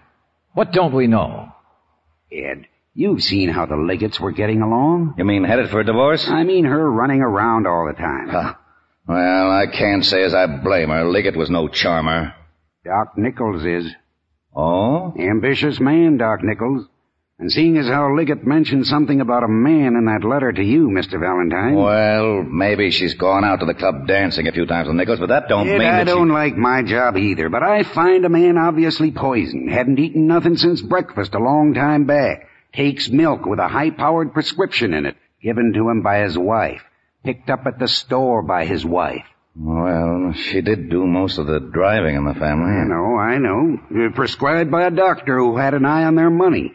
What 0.54 0.74
don't 0.74 0.94
we 0.94 1.08
know? 1.08 1.52
Ed, 2.32 2.66
you've 2.94 3.24
seen 3.24 3.50
how 3.50 3.66
the 3.66 3.76
Liggetts 3.76 4.20
were 4.20 4.32
getting 4.32 4.62
along. 4.62 5.16
You 5.18 5.26
mean 5.26 5.44
headed 5.46 5.70
for 5.70 5.80
a 5.80 5.86
divorce? 5.86 6.28
I 6.28 6.44
mean 6.44 6.66
her 6.66 6.92
running 6.92 7.22
around 7.22 7.68
all 7.68 7.88
the 7.88 7.98
time. 7.98 8.30
Huh. 8.30 8.54
Well, 9.08 9.52
I 9.52 9.66
can't 9.72 10.04
say 10.04 10.24
as 10.24 10.34
I 10.34 10.48
blame 10.48 10.90
her. 10.90 11.06
Liggett 11.06 11.38
was 11.38 11.50
no 11.50 11.68
charmer. 11.68 12.34
Doc 12.84 13.18
Nichols 13.18 13.64
is. 13.66 13.92
Oh? 14.56 15.14
Ambitious 15.20 15.80
man, 15.80 16.18
Doc 16.18 16.40
Nichols. 16.44 16.88
And 17.38 17.52
seeing 17.52 17.78
as 17.78 17.88
how 17.88 18.16
Liggett 18.16 18.48
mentioned 18.48 18.88
something 18.88 19.20
about 19.20 19.44
a 19.44 19.50
man 19.50 19.98
in 19.98 20.06
that 20.06 20.26
letter 20.26 20.54
to 20.54 20.64
you, 20.64 20.88
Mr. 20.88 21.20
Valentine. 21.20 21.76
Well, 21.76 22.44
maybe 22.44 22.92
she's 22.92 23.14
gone 23.16 23.44
out 23.44 23.60
to 23.60 23.66
the 23.66 23.74
club 23.74 24.08
dancing 24.08 24.48
a 24.48 24.54
few 24.54 24.66
times 24.66 24.88
with 24.88 24.96
Nichols, 24.96 25.20
but 25.20 25.28
that 25.28 25.50
don't 25.50 25.68
Ed, 25.68 25.80
mean 25.80 25.88
I 25.88 25.98
that 25.98 26.06
don't 26.06 26.30
she... 26.30 26.34
like 26.34 26.56
my 26.56 26.82
job 26.84 27.18
either, 27.18 27.50
but 27.50 27.62
I 27.62 27.84
find 27.84 28.24
a 28.24 28.30
man 28.30 28.58
obviously 28.58 29.12
poisoned, 29.12 29.70
hadn't 29.70 30.00
eaten 30.00 30.28
nothing 30.28 30.56
since 30.56 30.82
breakfast 30.82 31.34
a 31.34 31.40
long 31.40 31.74
time 31.74 32.06
back, 32.06 32.48
takes 32.72 33.10
milk 33.10 33.46
with 33.46 33.60
a 33.60 33.68
high-powered 33.68 34.34
prescription 34.34 34.94
in 34.94 35.06
it, 35.06 35.18
given 35.44 35.74
to 35.74 35.90
him 35.90 36.04
by 36.04 36.20
his 36.20 36.38
wife, 36.38 36.84
picked 37.26 37.50
up 37.50 37.66
at 37.68 37.80
the 37.80 37.90
store 37.90 38.44
by 38.44 38.64
his 38.64 38.86
wife. 38.86 39.26
Well, 39.58 40.32
she 40.34 40.62
did 40.62 40.90
do 40.90 41.06
most 41.06 41.38
of 41.38 41.48
the 41.48 41.60
driving 41.60 42.16
in 42.16 42.24
the 42.24 42.34
family. 42.34 42.72
I 42.72 42.86
know, 42.86 43.18
I 43.18 43.38
know. 43.40 44.12
Prescribed 44.14 44.72
by 44.72 44.84
a 44.84 44.92
doctor 44.92 45.38
who 45.38 45.58
had 45.58 45.74
an 45.74 45.86
eye 45.86 46.06
on 46.06 46.16
their 46.16 46.30
money. 46.30 46.74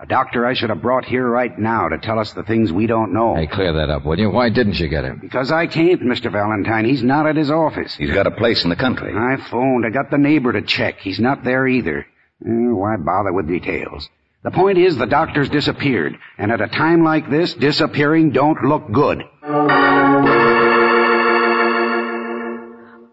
A 0.00 0.06
doctor 0.06 0.46
I 0.46 0.54
should 0.54 0.70
have 0.70 0.80
brought 0.80 1.04
here 1.04 1.26
right 1.28 1.58
now 1.58 1.88
to 1.88 1.98
tell 1.98 2.20
us 2.20 2.32
the 2.32 2.44
things 2.44 2.70
we 2.72 2.86
don't 2.86 3.12
know. 3.12 3.34
Hey, 3.34 3.48
clear 3.48 3.72
that 3.72 3.90
up, 3.90 4.04
will 4.04 4.16
you? 4.18 4.30
Why 4.30 4.48
didn't 4.48 4.78
you 4.78 4.86
get 4.88 5.04
him? 5.04 5.18
Because 5.20 5.50
I 5.50 5.66
can't, 5.66 6.00
Mr. 6.02 6.30
Valentine. 6.30 6.84
He's 6.84 7.02
not 7.02 7.26
at 7.26 7.34
his 7.34 7.50
office. 7.50 7.96
He's 7.96 8.12
got 8.14 8.28
a 8.28 8.30
place 8.30 8.62
in 8.62 8.70
the 8.70 8.76
country. 8.76 9.12
I 9.12 9.36
phoned. 9.50 9.84
I 9.84 9.90
got 9.90 10.10
the 10.12 10.18
neighbor 10.18 10.52
to 10.52 10.62
check. 10.62 11.00
He's 11.00 11.18
not 11.18 11.42
there 11.42 11.66
either. 11.66 12.06
Eh, 12.46 12.48
why 12.48 12.96
bother 12.96 13.32
with 13.32 13.48
details? 13.48 14.08
The 14.44 14.52
point 14.52 14.78
is 14.78 14.96
the 14.96 15.06
doctor's 15.06 15.48
disappeared, 15.48 16.16
and 16.38 16.52
at 16.52 16.60
a 16.60 16.68
time 16.68 17.02
like 17.02 17.28
this, 17.28 17.54
disappearing 17.54 18.30
don't 18.30 18.62
look 18.62 18.92
good. 18.92 19.24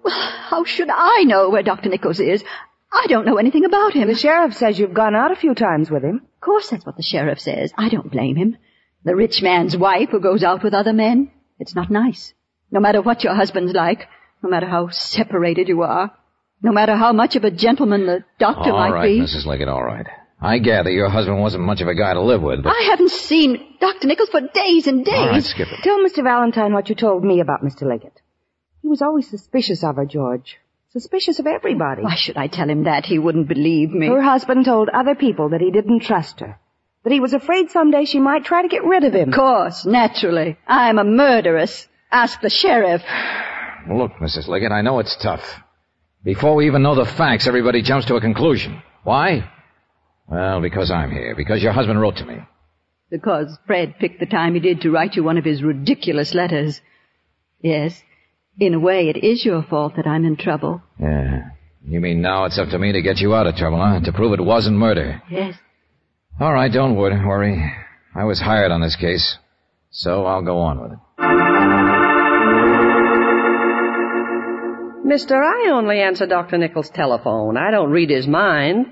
Well, 0.04 0.14
How 0.50 0.64
should 0.66 0.90
I 0.92 1.24
know 1.26 1.50
where 1.50 1.64
Dr. 1.64 1.90
Nichols 1.90 2.20
is? 2.20 2.44
I 2.96 3.08
don't 3.08 3.26
know 3.26 3.38
anything 3.38 3.66
about 3.66 3.94
him. 3.94 4.08
The 4.08 4.16
sheriff 4.16 4.56
says 4.56 4.80
you've 4.80 4.94
gone 4.94 5.16
out 5.16 5.32
a 5.32 5.36
few 5.36 5.54
times 5.54 5.92
with 5.92 6.04
him. 6.04 6.22
Of 6.36 6.42
course 6.42 6.70
that's 6.70 6.86
what 6.86 6.96
the 6.96 7.04
sheriff 7.04 7.40
says. 7.40 7.74
I 7.78 7.90
don't 7.90 8.12
blame 8.12 8.36
him. 8.38 8.58
The 9.04 9.16
rich 9.16 9.42
man's 9.42 9.76
wife 9.76 10.10
who 10.10 10.20
goes 10.20 10.44
out 10.44 10.64
with 10.64 10.74
other 10.74 10.94
men. 10.94 11.32
It's 11.60 11.76
not 11.76 11.92
nice. 11.92 12.34
No 12.72 12.80
matter 12.80 13.02
what 13.02 13.24
your 13.24 13.36
husband's 13.36 13.74
like, 13.74 14.08
no 14.42 14.50
matter 14.50 14.68
how 14.68 14.90
separated 14.90 15.68
you 15.68 15.82
are, 15.84 16.12
no 16.62 16.72
matter 16.72 16.96
how 16.96 17.12
much 17.12 17.36
of 17.36 17.44
a 17.44 17.52
gentleman 17.52 18.06
the 18.06 18.24
doctor 18.40 18.72
All 18.72 18.80
might 18.80 18.92
right, 18.92 19.08
be. 19.08 19.20
Mrs. 19.20 19.46
Liggett, 19.46 19.68
all 19.68 19.84
right. 19.84 20.08
I 20.42 20.58
gather 20.60 20.90
your 20.90 21.10
husband 21.10 21.40
wasn't 21.40 21.64
much 21.64 21.82
of 21.82 21.88
a 21.88 21.96
guy 21.96 22.14
to 22.14 22.22
live 22.22 22.42
with, 22.42 22.64
but... 22.64 22.70
I 22.70 22.88
haven't 22.90 23.12
seen 23.12 23.78
Dr. 23.80 24.08
Nichols 24.08 24.30
for 24.30 24.42
days 24.42 24.88
and 24.88 25.06
days. 25.06 25.14
All 25.14 25.30
right, 25.30 25.44
skip 25.44 25.68
it. 25.72 25.84
Tell 25.84 26.00
Mr. 26.00 26.24
Valentine 26.24 26.74
what 26.74 26.90
you 26.90 26.96
told 26.96 27.24
me 27.24 27.40
about 27.40 27.64
Mr. 27.64 27.84
Liggett. 27.84 28.22
He 28.82 28.88
was 28.88 29.02
always 29.02 29.30
suspicious 29.30 29.84
of 29.84 29.96
her, 29.96 30.06
George. 30.06 30.58
Suspicious 30.96 31.40
of 31.40 31.46
everybody. 31.46 32.04
Why 32.04 32.16
should 32.16 32.38
I 32.38 32.48
tell 32.48 32.70
him 32.70 32.86
that? 32.86 33.06
He 33.06 33.20
wouldn't 33.20 33.50
believe 33.50 33.92
me. 33.92 34.08
Her 34.08 34.22
husband 34.22 34.64
told 34.64 34.88
other 34.88 35.14
people 35.14 35.50
that 35.50 35.60
he 35.60 35.70
didn't 35.70 36.04
trust 36.04 36.40
her. 36.40 36.58
That 37.04 37.12
he 37.12 37.20
was 37.20 37.34
afraid 37.34 37.70
someday 37.70 38.06
she 38.06 38.20
might 38.20 38.46
try 38.46 38.62
to 38.62 38.70
get 38.70 38.86
rid 38.86 39.04
of 39.04 39.14
him. 39.14 39.28
Of 39.28 39.36
course, 39.36 39.86
naturally. 39.86 40.58
I'm 40.66 40.98
a 40.98 41.04
murderess. 41.04 41.86
Ask 42.14 42.40
the 42.40 42.50
sheriff. 42.50 43.04
Look, 43.92 44.14
Mrs. 44.22 44.48
Liggett, 44.48 44.72
I 44.72 44.84
know 44.84 45.00
it's 45.00 45.18
tough. 45.22 45.44
Before 46.24 46.56
we 46.56 46.68
even 46.68 46.82
know 46.82 46.96
the 46.96 47.04
facts, 47.04 47.46
everybody 47.46 47.82
jumps 47.82 48.06
to 48.06 48.16
a 48.16 48.22
conclusion. 48.22 48.82
Why? 49.04 49.52
Well, 50.30 50.62
because 50.62 50.92
I'm 50.92 51.12
here. 51.12 51.36
Because 51.36 51.62
your 51.62 51.74
husband 51.74 52.00
wrote 52.00 52.16
to 52.18 52.26
me. 52.26 52.38
Because 53.12 53.60
Fred 53.68 54.00
picked 54.00 54.22
the 54.22 54.26
time 54.28 54.54
he 54.54 54.62
did 54.62 54.80
to 54.82 54.92
write 54.92 55.18
you 55.18 55.26
one 55.26 55.38
of 55.38 55.44
his 55.44 55.62
ridiculous 55.62 56.34
letters. 56.34 56.80
Yes, 57.60 58.02
in 58.60 58.74
a 58.74 58.80
way 58.80 59.10
it 59.10 59.18
is 59.24 59.44
your 59.46 59.64
fault 59.64 59.96
that 59.98 60.08
I'm 60.08 60.26
in 60.26 60.38
trouble. 60.38 60.82
Yeah. 61.00 61.50
You 61.88 62.00
mean 62.00 62.22
now 62.22 62.46
it's 62.46 62.58
up 62.58 62.70
to 62.70 62.80
me 62.80 62.94
to 62.94 63.02
get 63.02 63.20
you 63.20 63.36
out 63.36 63.48
of 63.48 63.56
trouble, 63.56 63.78
huh? 63.78 64.00
To 64.06 64.12
prove 64.12 64.34
it 64.34 64.44
wasn't 64.44 64.78
murder. 64.78 65.22
Yes. 65.30 65.56
All 66.40 66.54
right, 66.54 66.72
don't 66.72 66.96
worry. 66.96 67.72
I 68.16 68.24
was 68.24 68.40
hired 68.40 68.72
on 68.72 68.82
this 68.82 68.96
case. 68.96 69.38
So 69.92 70.26
I'll 70.26 70.42
go 70.42 70.58
on 70.60 70.82
with 70.82 70.92
it. 70.94 71.00
Mister, 75.06 75.42
I 75.42 75.70
only 75.72 76.02
answer 76.02 76.26
Dr. 76.26 76.58
Nichols' 76.58 76.90
telephone. 76.90 77.58
I 77.58 77.70
don't 77.72 77.92
read 77.92 78.10
his 78.10 78.28
mind. 78.28 78.88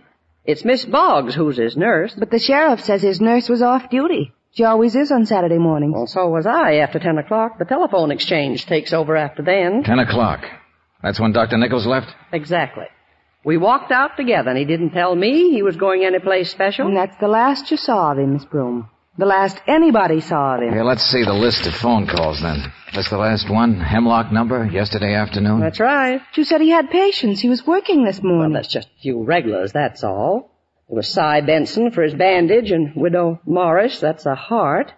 It's 0.46 0.64
Miss 0.64 0.86
Boggs 0.86 1.34
who's 1.34 1.58
his 1.58 1.76
nurse. 1.76 2.14
But 2.18 2.30
the 2.30 2.40
sheriff 2.40 2.82
says 2.82 3.02
his 3.02 3.20
nurse 3.20 3.50
was 3.50 3.62
off 3.62 3.90
duty. 3.90 4.32
She 4.56 4.64
always 4.64 4.96
is 4.96 5.12
on 5.12 5.26
Saturday 5.26 5.58
mornings. 5.58 5.94
Well, 5.96 6.06
so 6.06 6.30
was 6.30 6.46
I 6.46 6.76
after 6.76 7.00
ten 7.00 7.18
o'clock. 7.18 7.58
The 7.58 7.66
telephone 7.66 8.12
exchange 8.12 8.68
takes 8.68 8.94
over 8.94 9.18
after 9.18 9.42
then. 9.42 9.82
Ten 9.84 9.98
o'clock. 9.98 10.46
That's 11.02 11.20
when 11.20 11.32
Dr. 11.32 11.58
Nichols 11.58 11.88
left? 11.88 12.14
Exactly. 12.32 12.86
We 13.44 13.58
walked 13.58 13.92
out 13.92 14.16
together 14.16 14.52
and 14.52 14.58
he 14.58 14.66
didn't 14.66 14.92
tell 14.92 15.16
me 15.16 15.50
he 15.52 15.64
was 15.64 15.76
going 15.76 16.06
anyplace 16.06 16.52
special. 16.52 16.88
And 16.88 16.96
that's 16.96 17.18
the 17.20 17.28
last 17.28 17.72
you 17.72 17.78
saw 17.78 18.12
of 18.12 18.20
him, 18.20 18.34
Miss 18.34 18.46
Broom. 18.46 18.90
The 19.18 19.26
last 19.26 19.60
anybody 19.68 20.22
saw 20.22 20.56
of 20.56 20.62
him. 20.62 20.74
Yeah, 20.76 20.84
let's 20.84 21.04
see 21.04 21.24
the 21.24 21.34
list 21.34 21.66
of 21.66 21.74
phone 21.76 22.08
calls 22.08 22.42
then. 22.42 22.72
That's 22.94 23.10
the 23.10 23.18
last 23.18 23.50
one. 23.50 23.80
Hemlock 23.80 24.32
number, 24.32 24.66
yesterday 24.66 25.16
afternoon. 25.16 25.60
That's 25.60 25.80
right. 25.80 26.22
You 26.36 26.44
said 26.44 26.62
he 26.62 26.70
had 26.70 26.90
patients. 26.92 27.42
He 27.42 27.50
was 27.50 27.66
working 27.66 28.06
this 28.06 28.22
morning. 28.22 28.54
Well, 28.54 28.62
that's 28.62 28.72
just 28.74 28.88
a 28.88 29.02
few 29.02 29.24
regulars, 29.24 29.72
that's 29.74 30.04
all. 30.04 30.52
There 30.88 30.98
was 30.98 31.08
Cy 31.08 31.42
Benson 31.42 31.92
for 31.92 32.04
his 32.04 32.14
bandage 32.14 32.72
and 32.72 32.96
Widow 32.96 33.40
Morris, 33.46 34.00
that's 34.00 34.26
a 34.26 34.36
heart. 34.36 34.92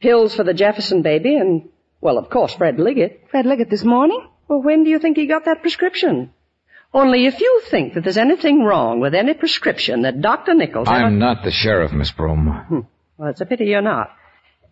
Pills 0.00 0.34
for 0.34 0.44
the 0.44 0.54
Jefferson 0.54 1.02
baby 1.02 1.36
and, 1.36 1.68
well, 2.00 2.18
of 2.18 2.30
course, 2.30 2.54
Fred 2.54 2.78
Liggett. 2.78 3.26
Fred 3.30 3.46
Liggett 3.46 3.70
this 3.70 3.84
morning? 3.84 4.26
Well, 4.48 4.62
when 4.62 4.84
do 4.84 4.90
you 4.90 4.98
think 4.98 5.16
he 5.16 5.26
got 5.26 5.44
that 5.44 5.62
prescription? 5.62 6.32
Only 6.92 7.26
if 7.26 7.40
you 7.40 7.62
think 7.68 7.94
that 7.94 8.04
there's 8.04 8.16
anything 8.16 8.64
wrong 8.64 9.00
with 9.00 9.14
any 9.14 9.34
prescription 9.34 10.02
that 10.02 10.20
Dr. 10.20 10.54
Nichols 10.54 10.88
ever... 10.88 10.96
I'm 10.96 11.18
not 11.18 11.44
the 11.44 11.50
sheriff, 11.50 11.92
Miss 11.92 12.10
Broom. 12.12 12.46
Hmm. 12.46 12.80
Well, 13.18 13.30
it's 13.30 13.40
a 13.40 13.46
pity 13.46 13.66
you're 13.66 13.82
not. 13.82 14.10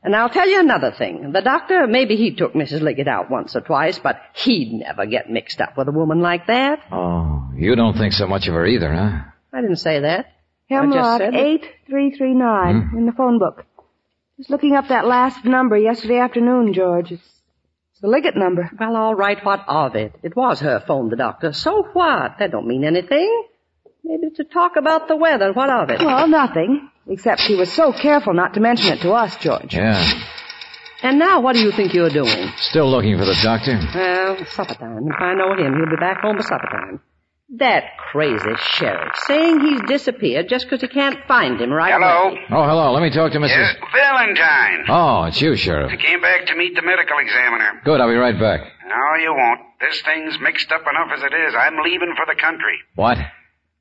And 0.02 0.14
I'll 0.14 0.30
tell 0.30 0.48
you 0.48 0.60
another 0.60 0.92
thing. 0.92 1.32
The 1.32 1.42
doctor, 1.42 1.86
maybe 1.86 2.16
he 2.16 2.34
took 2.34 2.54
Mrs. 2.54 2.80
Liggett 2.80 3.08
out 3.08 3.30
once 3.30 3.56
or 3.56 3.60
twice, 3.60 3.98
but 3.98 4.20
he'd 4.34 4.72
never 4.72 5.04
get 5.04 5.28
mixed 5.28 5.60
up 5.60 5.76
with 5.76 5.88
a 5.88 5.92
woman 5.92 6.20
like 6.20 6.46
that. 6.46 6.80
Oh, 6.92 7.50
you 7.56 7.74
don't 7.74 7.98
think 7.98 8.12
so 8.12 8.26
much 8.26 8.46
of 8.46 8.54
her 8.54 8.66
either, 8.66 8.92
huh? 8.92 9.18
I 9.52 9.60
didn't 9.60 9.76
say 9.76 10.00
that. 10.00 10.26
I 10.70 10.74
Hemlock 10.74 11.20
8339 11.20 12.80
Hmm? 12.90 12.98
in 12.98 13.06
the 13.06 13.12
phone 13.12 13.38
book. 13.38 13.64
Just 14.36 14.50
looking 14.50 14.74
up 14.74 14.88
that 14.88 15.06
last 15.06 15.44
number 15.44 15.76
yesterday 15.78 16.18
afternoon, 16.18 16.72
George. 16.74 17.12
It's, 17.12 17.22
it's 17.92 18.00
the 18.00 18.08
Liggett 18.08 18.36
number. 18.36 18.70
Well, 18.78 18.96
all 18.96 19.14
right, 19.14 19.42
what 19.44 19.64
of 19.66 19.94
it? 19.96 20.14
It 20.22 20.36
was 20.36 20.60
her 20.60 20.80
phone, 20.86 21.08
the 21.08 21.16
doctor. 21.16 21.52
So 21.52 21.84
what? 21.92 22.36
That 22.38 22.50
don't 22.50 22.66
mean 22.66 22.84
anything. 22.84 23.44
Maybe 24.04 24.30
to 24.36 24.44
talk 24.44 24.76
about 24.76 25.08
the 25.08 25.16
weather. 25.16 25.52
What 25.52 25.70
of 25.70 25.90
it? 25.90 26.00
Well, 26.00 26.28
nothing. 26.28 26.90
Except 27.08 27.40
she 27.40 27.54
was 27.54 27.72
so 27.72 27.92
careful 27.92 28.34
not 28.34 28.54
to 28.54 28.60
mention 28.60 28.92
it 28.92 29.00
to 29.02 29.12
us, 29.12 29.36
George. 29.36 29.72
Yeah. 29.74 30.02
And 31.02 31.18
now 31.18 31.40
what 31.40 31.54
do 31.54 31.60
you 31.60 31.70
think 31.72 31.94
you're 31.94 32.10
doing? 32.10 32.48
Still 32.58 32.90
looking 32.90 33.16
for 33.18 33.24
the 33.24 33.36
doctor? 33.42 33.78
Well, 33.94 34.44
supper 34.46 34.74
time. 34.74 35.06
If 35.08 35.20
I 35.20 35.34
know 35.34 35.52
him, 35.54 35.74
he'll 35.76 35.90
be 35.90 35.96
back 36.00 36.20
home 36.20 36.36
by 36.36 36.42
supper 36.42 36.68
time. 36.70 37.00
That 37.58 37.96
crazy 38.10 38.56
sheriff 38.74 39.12
saying 39.26 39.60
he's 39.60 39.80
disappeared 39.86 40.48
just 40.48 40.68
'cause 40.68 40.80
he 40.80 40.88
can't 40.88 41.24
find 41.28 41.60
him 41.60 41.70
right 41.72 41.92
Hello? 41.92 42.30
away. 42.30 42.44
Oh, 42.50 42.64
hello. 42.66 42.90
Let 42.92 43.02
me 43.02 43.10
talk 43.10 43.30
to 43.32 43.38
Mrs. 43.38 43.50
Yeah, 43.50 43.72
Valentine. 43.92 44.84
Oh, 44.88 45.24
it's 45.24 45.40
you, 45.40 45.54
Sheriff. 45.54 45.92
I 45.92 45.96
came 45.96 46.20
back 46.20 46.46
to 46.46 46.56
meet 46.56 46.74
the 46.74 46.82
medical 46.82 47.18
examiner. 47.18 47.80
Good, 47.84 48.00
I'll 48.00 48.08
be 48.08 48.16
right 48.16 48.38
back. 48.38 48.60
No, 48.84 49.14
you 49.22 49.32
won't. 49.32 49.60
This 49.80 50.02
thing's 50.02 50.40
mixed 50.40 50.72
up 50.72 50.82
enough 50.90 51.12
as 51.12 51.22
it 51.22 51.32
is. 51.32 51.54
I'm 51.54 51.78
leaving 51.84 52.14
for 52.16 52.26
the 52.26 52.34
country. 52.34 52.78
What? 52.96 53.18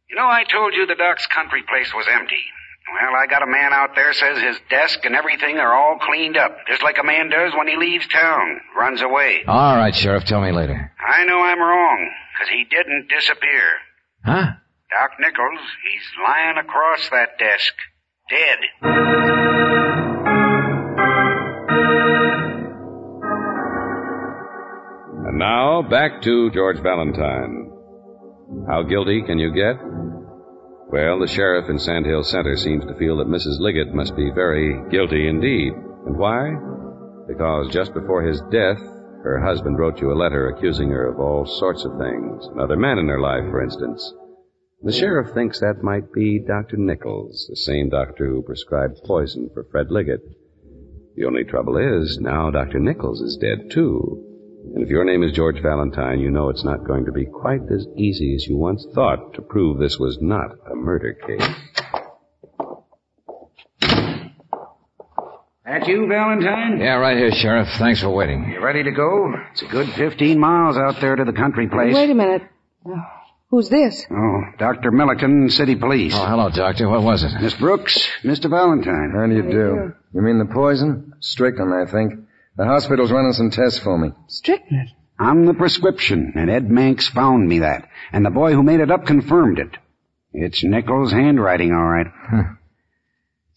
You 0.10 0.16
know, 0.16 0.28
I 0.30 0.44
told 0.44 0.76
you 0.76 0.86
the 0.86 0.94
doc's 0.96 1.26
country 1.26 1.64
place 1.68 1.92
was 1.96 2.08
empty. 2.08 2.44
Well, 2.88 3.16
I 3.22 3.26
got 3.28 3.42
a 3.44 3.48
man 3.48 3.74
out 3.74 3.96
there 3.96 4.14
says 4.14 4.38
his 4.40 4.58
desk 4.70 5.00
and 5.06 5.16
everything 5.16 5.58
are 5.58 5.74
all 5.74 5.98
cleaned 6.00 6.38
up, 6.38 6.56
just 6.68 6.84
like 6.84 6.98
a 7.02 7.04
man 7.04 7.30
does 7.30 7.52
when 7.58 7.68
he 7.68 7.76
leaves 7.76 8.08
town, 8.08 8.62
runs 8.78 9.02
away. 9.02 9.44
All 9.48 9.76
right, 9.76 9.94
Sheriff. 9.94 10.24
Tell 10.26 10.42
me 10.42 10.52
later. 10.52 10.92
I 11.00 11.26
know 11.26 11.42
I'm 11.42 11.60
wrong, 11.60 12.12
'cause 12.38 12.48
he 12.50 12.64
didn't 12.64 13.08
disappear. 13.10 13.64
Huh? 14.24 14.46
Doc 14.92 15.12
Nichols, 15.20 15.60
he's 15.84 16.12
lying 16.24 16.58
across 16.58 17.10
that 17.10 17.38
desk, 17.40 17.74
dead. 18.30 19.66
And 25.28 25.40
now, 25.40 25.82
back 25.82 26.22
to 26.22 26.52
George 26.52 26.80
Valentine. 26.82 27.72
How 28.70 28.84
guilty 28.84 29.24
can 29.24 29.40
you 29.40 29.52
get? 29.52 29.76
Well, 30.92 31.20
the 31.20 31.28
sheriff 31.28 31.70
in 31.70 31.80
Sandhill 31.80 32.24
Center 32.24 32.56
seems 32.56 32.86
to 32.86 32.94
feel 32.96 33.18
that 33.18 33.28
Mrs. 33.28 33.60
Liggett 33.60 33.94
must 33.94 34.16
be 34.16 34.30
very 34.32 34.88
guilty 34.90 35.28
indeed. 35.28 35.74
And 36.06 36.16
why? 36.16 36.56
Because 37.28 37.74
just 37.74 37.94
before 37.94 38.22
his 38.22 38.40
death, 38.52 38.80
her 39.24 39.42
husband 39.44 39.80
wrote 39.80 40.00
you 40.00 40.12
a 40.12 40.14
letter 40.14 40.50
accusing 40.50 40.90
her 40.90 41.08
of 41.08 41.20
all 41.20 41.46
sorts 41.46 41.84
of 41.86 41.98
things. 41.98 42.48
Another 42.54 42.78
man 42.78 43.00
in 43.00 43.08
her 43.08 43.20
life, 43.20 43.44
for 43.50 43.64
instance. 43.64 44.14
The 44.84 44.92
sheriff 44.92 45.34
thinks 45.34 45.60
that 45.60 45.82
might 45.82 46.14
be 46.14 46.38
Dr. 46.38 46.78
Nichols, 46.78 47.48
the 47.50 47.56
same 47.56 47.90
doctor 47.90 48.28
who 48.28 48.44
prescribed 48.44 49.04
poison 49.04 49.50
for 49.52 49.64
Fred 49.72 49.90
Liggett. 49.90 50.22
The 51.16 51.26
only 51.26 51.44
trouble 51.46 51.78
is, 51.78 52.20
now 52.20 52.52
Dr. 52.52 52.80
Nichols 52.80 53.22
is 53.22 53.38
dead 53.38 53.72
too. 53.72 54.35
And 54.74 54.84
if 54.84 54.90
your 54.90 55.06
name 55.06 55.24
is 55.24 55.32
George 55.32 55.62
Valentine, 55.62 56.20
you 56.20 56.32
know 56.32 56.50
it's 56.50 56.64
not 56.64 56.86
going 56.86 57.06
to 57.06 57.12
be 57.12 57.26
quite 57.26 57.62
as 57.72 57.88
easy 57.96 58.36
as 58.36 58.48
you 58.48 58.58
once 58.58 58.86
thought 58.94 59.34
to 59.36 59.42
prove 59.42 59.78
this 59.80 59.98
was 60.00 60.18
not 60.22 60.52
a 60.70 60.76
murder 60.76 61.14
case. 61.14 61.48
That 65.66 65.88
you, 65.88 66.08
Valentine? 66.08 66.80
Yeah, 66.80 66.96
right 66.96 67.18
here, 67.18 67.32
Sheriff. 67.32 67.68
Thanks 67.78 68.02
for 68.02 68.10
waiting. 68.10 68.50
You 68.52 68.62
ready 68.64 68.84
to 68.84 68.92
go? 68.92 69.34
It's 69.52 69.62
a 69.64 69.66
good 69.66 69.90
15 69.94 70.40
miles 70.40 70.78
out 70.78 71.02
there 71.02 71.16
to 71.16 71.26
the 71.26 71.34
country 71.34 71.68
place. 71.68 71.94
Wait 71.94 72.10
a 72.10 72.16
minute. 72.16 72.44
Who's 73.50 73.70
this? 73.70 74.06
Oh, 74.12 74.42
Dr. 74.58 74.92
Milliken, 74.92 75.50
City 75.50 75.76
Police. 75.76 76.14
Oh, 76.16 76.26
hello, 76.26 76.50
Doctor. 76.50 76.90
What 76.90 77.04
was 77.04 77.24
it? 77.24 77.32
Miss 77.42 77.56
Brooks, 77.56 77.98
Mr. 78.24 78.50
Valentine. 78.50 79.12
How 79.16 79.26
do 79.28 79.36
you 79.36 79.42
do? 79.42 79.94
You 80.14 80.22
mean 80.22 80.40
the 80.40 80.46
poison? 80.46 81.14
Strychnine, 81.20 81.72
I 81.72 81.92
think. 81.92 82.25
The 82.58 82.66
hospital's 82.66 83.12
running 83.12 83.34
some 83.34 83.50
tests 83.52 83.80
for 83.80 83.98
me. 83.98 84.12
Strychnine? 84.28 84.92
I'm 85.20 85.46
the 85.46 85.54
prescription, 85.54 86.34
and 86.36 86.50
Ed 86.50 86.70
Manx 86.70 87.08
found 87.10 87.48
me 87.48 87.60
that. 87.60 87.88
And 88.12 88.26
the 88.26 88.30
boy 88.30 88.54
who 88.54 88.64
made 88.64 88.80
it 88.80 88.92
up 88.92 89.06
confirmed 89.06 89.60
it. 89.60 89.78
It's 90.34 90.64
Nichols' 90.64 91.12
handwriting, 91.12 91.72
all 91.72 91.86
right. 91.86 92.08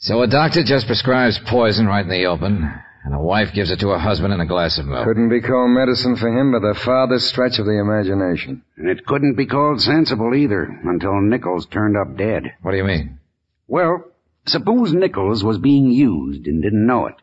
So 0.01 0.23
a 0.23 0.29
doctor 0.29 0.63
just 0.63 0.87
prescribes 0.87 1.41
poison 1.49 1.89
right 1.89 2.05
in 2.05 2.09
the 2.09 2.27
open, 2.27 2.73
and 3.05 3.15
a 3.15 3.19
wife 3.19 3.53
gives 3.53 3.73
it 3.73 3.81
to 3.81 3.89
her 3.89 3.99
husband 3.99 4.33
in 4.33 4.39
a 4.39 4.47
glass 4.47 4.79
of 4.79 4.87
milk. 4.87 5.05
Couldn't 5.05 5.29
be 5.29 5.41
called 5.41 5.71
medicine 5.73 6.15
for 6.15 6.29
him 6.29 6.53
by 6.53 6.61
the 6.61 6.79
farthest 6.85 7.27
stretch 7.27 7.59
of 7.59 7.67
the 7.67 7.81
imagination. 7.81 8.63
And 8.77 8.89
it 8.89 9.05
couldn't 9.07 9.35
be 9.35 9.47
called 9.47 9.81
sensible 9.81 10.37
either, 10.37 10.63
until 10.85 11.21
Nichols 11.21 11.67
turned 11.67 11.97
up 11.97 12.17
dead. 12.17 12.45
What 12.63 12.71
do 12.71 12.77
you 12.77 12.85
mean? 12.85 13.19
Well, 13.67 14.05
Suppose 14.49 14.95
Nichols 14.95 15.45
was 15.45 15.59
being 15.59 15.91
used 15.91 16.47
and 16.47 16.63
didn't 16.63 16.87
know 16.87 17.07
it. 17.07 17.17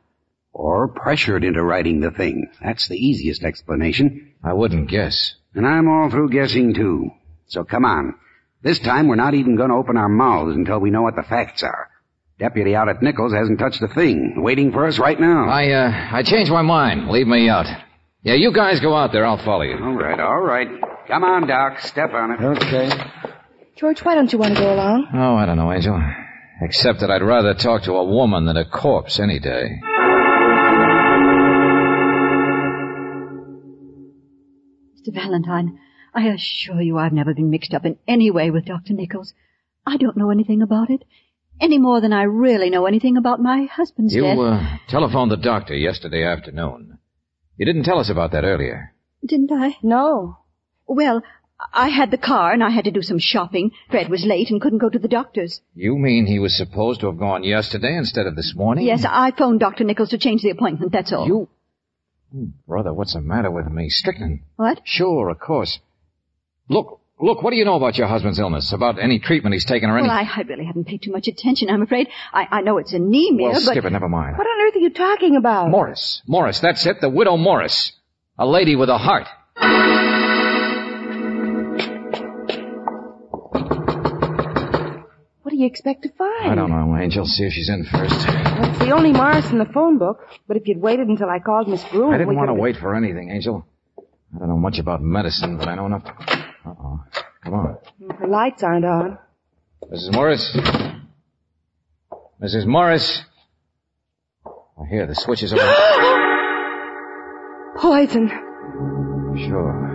Or 0.58 0.88
pressured 0.88 1.44
into 1.44 1.62
writing 1.62 2.00
the 2.00 2.12
thing. 2.12 2.50
That's 2.64 2.88
the 2.88 2.96
easiest 2.96 3.44
explanation. 3.44 4.32
I 4.42 4.54
wouldn't 4.54 4.90
guess. 4.90 5.36
And 5.54 5.68
I'm 5.68 5.90
all 5.90 6.10
through 6.10 6.30
guessing 6.30 6.74
too. 6.74 7.12
So 7.48 7.66
come 7.66 7.84
on. 7.84 8.16
This 8.64 8.80
time 8.80 9.10
we're 9.10 9.16
not 9.16 9.34
even 9.34 9.58
going 9.58 9.70
to 9.70 9.76
open 9.76 9.98
our 9.98 10.08
mouths 10.08 10.56
until 10.56 10.80
we 10.80 10.92
know 10.92 11.02
what 11.02 11.18
the 11.18 11.24
facts 11.24 11.62
are. 11.62 11.90
Deputy 12.40 12.74
out 12.74 12.88
at 12.88 13.02
Nichols 13.04 13.34
hasn't 13.34 13.60
touched 13.60 13.82
a 13.82 13.90
thing. 13.90 14.42
Waiting 14.42 14.72
for 14.72 14.86
us 14.88 14.98
right 14.98 15.20
now. 15.20 15.50
I, 15.50 15.72
uh, 15.72 16.10
I 16.14 16.24
changed 16.24 16.52
my 16.52 16.62
mind. 16.62 17.10
Leave 17.10 17.28
me 17.28 17.50
out. 17.50 17.66
Yeah, 18.24 18.36
you 18.36 18.54
guys 18.54 18.80
go 18.80 18.96
out 18.96 19.12
there. 19.12 19.26
I'll 19.26 19.44
follow 19.44 19.64
you. 19.64 19.76
All 19.76 19.94
right, 19.94 20.20
all 20.22 20.40
right. 20.40 20.70
Come 21.10 21.26
on, 21.26 21.48
Doc. 21.48 21.82
Step 21.82 22.14
on 22.14 22.32
it. 22.32 22.42
Okay. 22.42 22.90
George, 23.76 24.00
why 24.06 24.16
don't 24.16 24.32
you 24.32 24.40
want 24.40 24.56
to 24.56 24.62
go 24.62 24.74
along? 24.74 25.08
Oh, 25.14 25.36
I 25.36 25.46
don't 25.46 25.58
know, 25.58 25.72
Angel. 25.72 26.02
Except 26.62 27.02
that 27.02 27.12
I'd 27.12 27.22
rather 27.22 27.54
talk 27.56 27.84
to 27.84 27.92
a 27.92 28.06
woman 28.06 28.46
than 28.46 28.56
a 28.56 28.64
corpse 28.64 29.20
any 29.20 29.40
day. 29.40 29.82
Mr. 35.06 35.14
Valentine, 35.14 35.80
I 36.14 36.28
assure 36.28 36.82
you 36.82 36.98
I've 36.98 37.14
never 37.14 37.34
been 37.34 37.50
mixed 37.50 37.74
up 37.74 37.86
in 37.86 37.98
any 38.08 38.32
way 38.32 38.50
with 38.52 38.66
Dr. 38.66 38.94
Nichols. 38.94 39.34
I 39.86 39.98
don't 39.98 40.18
know 40.18 40.32
anything 40.32 40.62
about 40.62 40.90
it, 40.90 41.04
any 41.60 41.78
more 41.78 42.02
than 42.02 42.14
I 42.14 42.24
really 42.24 42.70
know 42.70 42.86
anything 42.86 43.18
about 43.18 43.40
my 43.42 43.66
husband's 43.72 44.16
You, 44.16 44.24
death. 44.24 44.38
uh, 44.38 44.78
telephoned 44.88 45.32
the 45.32 45.38
doctor 45.38 45.76
yesterday 45.76 46.24
afternoon. 46.24 46.98
You 47.58 47.66
didn't 47.66 47.84
tell 47.84 48.00
us 48.00 48.10
about 48.10 48.32
that 48.32 48.44
earlier. 48.44 48.94
Didn't 49.26 49.52
I? 49.52 49.78
No. 49.84 50.40
Well, 50.88 51.22
I 51.74 51.90
had 51.90 52.12
the 52.12 52.18
car 52.18 52.52
and 52.52 52.64
I 52.64 52.70
had 52.70 52.86
to 52.86 52.92
do 52.92 53.02
some 53.02 53.20
shopping. 53.20 53.72
Fred 53.90 54.10
was 54.10 54.26
late 54.26 54.50
and 54.50 54.60
couldn't 54.60 54.80
go 54.80 54.90
to 54.90 55.00
the 55.00 55.08
doctor's. 55.08 55.62
You 55.74 55.98
mean 55.98 56.26
he 56.26 56.40
was 56.40 56.58
supposed 56.58 57.00
to 57.02 57.08
have 57.08 57.18
gone 57.18 57.44
yesterday 57.44 57.96
instead 57.96 58.26
of 58.26 58.36
this 58.36 58.54
morning? 58.56 58.86
Yes, 58.86 59.06
I 59.08 59.32
phoned 59.32 59.60
Dr. 59.60 59.84
Nichols 59.84 60.10
to 60.10 60.18
change 60.18 60.42
the 60.42 60.50
appointment, 60.50 60.92
that's 60.92 61.14
all. 61.14 61.28
You... 61.28 61.50
Oh, 62.36 62.48
Brother, 62.68 62.94
what's 62.94 63.14
the 63.14 63.22
matter 63.22 63.50
with 63.52 63.68
me? 63.70 63.90
Strychnine. 63.90 64.44
What? 64.58 64.82
Sure, 64.84 65.30
of 65.30 65.40
course. 65.40 65.80
Look, 66.68 67.00
look, 67.20 67.42
what 67.44 67.52
do 67.52 67.56
you 67.58 67.66
know 67.66 67.76
about 67.76 67.98
your 67.98 68.08
husband's 68.08 68.40
illness? 68.40 68.74
About 68.74 69.00
any 69.02 69.20
treatment 69.20 69.54
he's 69.54 69.66
taken 69.66 69.90
or 69.90 69.98
anything? 69.98 70.10
Well, 70.10 70.18
I, 70.18 70.40
I 70.40 70.42
really 70.42 70.66
haven't 70.66 70.86
paid 70.86 71.02
too 71.04 71.12
much 71.12 71.28
attention, 71.28 71.70
I'm 71.70 71.82
afraid. 71.82 72.08
I, 72.34 72.48
I 72.52 72.62
know 72.62 72.78
it's 72.78 72.94
anemia, 72.94 73.50
Well, 73.50 73.54
but... 73.66 73.72
skip 73.72 73.86
it, 73.86 73.92
never 73.92 74.10
mind. 74.10 74.38
What 74.38 74.48
on 74.48 74.68
earth 74.68 74.76
are 74.76 74.80
you 74.80 74.90
talking 74.90 75.36
about? 75.38 75.70
Morris. 75.70 76.22
Morris, 76.28 76.60
that's 76.60 76.86
it, 76.86 77.00
the 77.02 77.10
widow 77.10 77.38
Morris. 77.38 77.94
A 78.38 78.46
lady 78.46 78.76
with 78.76 78.90
a 78.90 78.98
heart. 78.98 79.28
Do 85.56 85.62
you 85.62 85.68
expect 85.68 86.04
to 86.04 86.10
find? 86.10 86.52
I 86.52 86.56
don't 86.56 86.70
know, 86.70 86.98
Angel. 86.98 87.26
See 87.26 87.46
if 87.46 87.54
she's 87.54 87.70
in 87.70 87.86
first. 87.86 88.28
Well, 88.28 88.70
it's 88.70 88.80
the 88.80 88.92
only 88.92 89.12
Morris 89.14 89.50
in 89.52 89.58
the 89.58 89.66
phone 89.66 89.98
book. 89.98 90.20
But 90.48 90.58
if 90.58 90.68
you'd 90.68 90.82
waited 90.82 91.08
until 91.08 91.30
I 91.30 91.40
called 91.40 91.68
Miss 91.68 91.84
Broom, 91.86 92.14
I 92.14 92.18
didn't 92.18 92.36
want 92.36 92.50
to 92.50 92.54
wait 92.54 92.78
for 92.78 92.94
anything, 92.96 93.32
Angel. 93.32 93.66
I 94.36 94.40
don't 94.40 94.50
know 94.50 94.58
much 94.58 94.80
about 94.80 95.02
medicine, 95.02 95.58
but 95.58 95.68
I 95.68 95.76
know 95.76 95.86
enough 95.86 96.04
to... 96.04 96.12
Uh-oh. 96.66 97.04
Come 97.44 97.54
on. 97.54 97.78
The 98.20 98.28
lights 98.28 98.64
aren't 98.64 98.86
on. 98.86 99.18
Mrs. 99.92 100.12
Morris? 100.12 100.58
Mrs. 102.42 102.66
Morris? 102.66 103.22
I 104.46 104.86
hear 104.90 105.06
the 105.08 105.16
switch 105.16 105.44
is 105.44 105.54
over. 105.54 105.62
Poison. 107.78 108.30
Sure. 109.48 109.92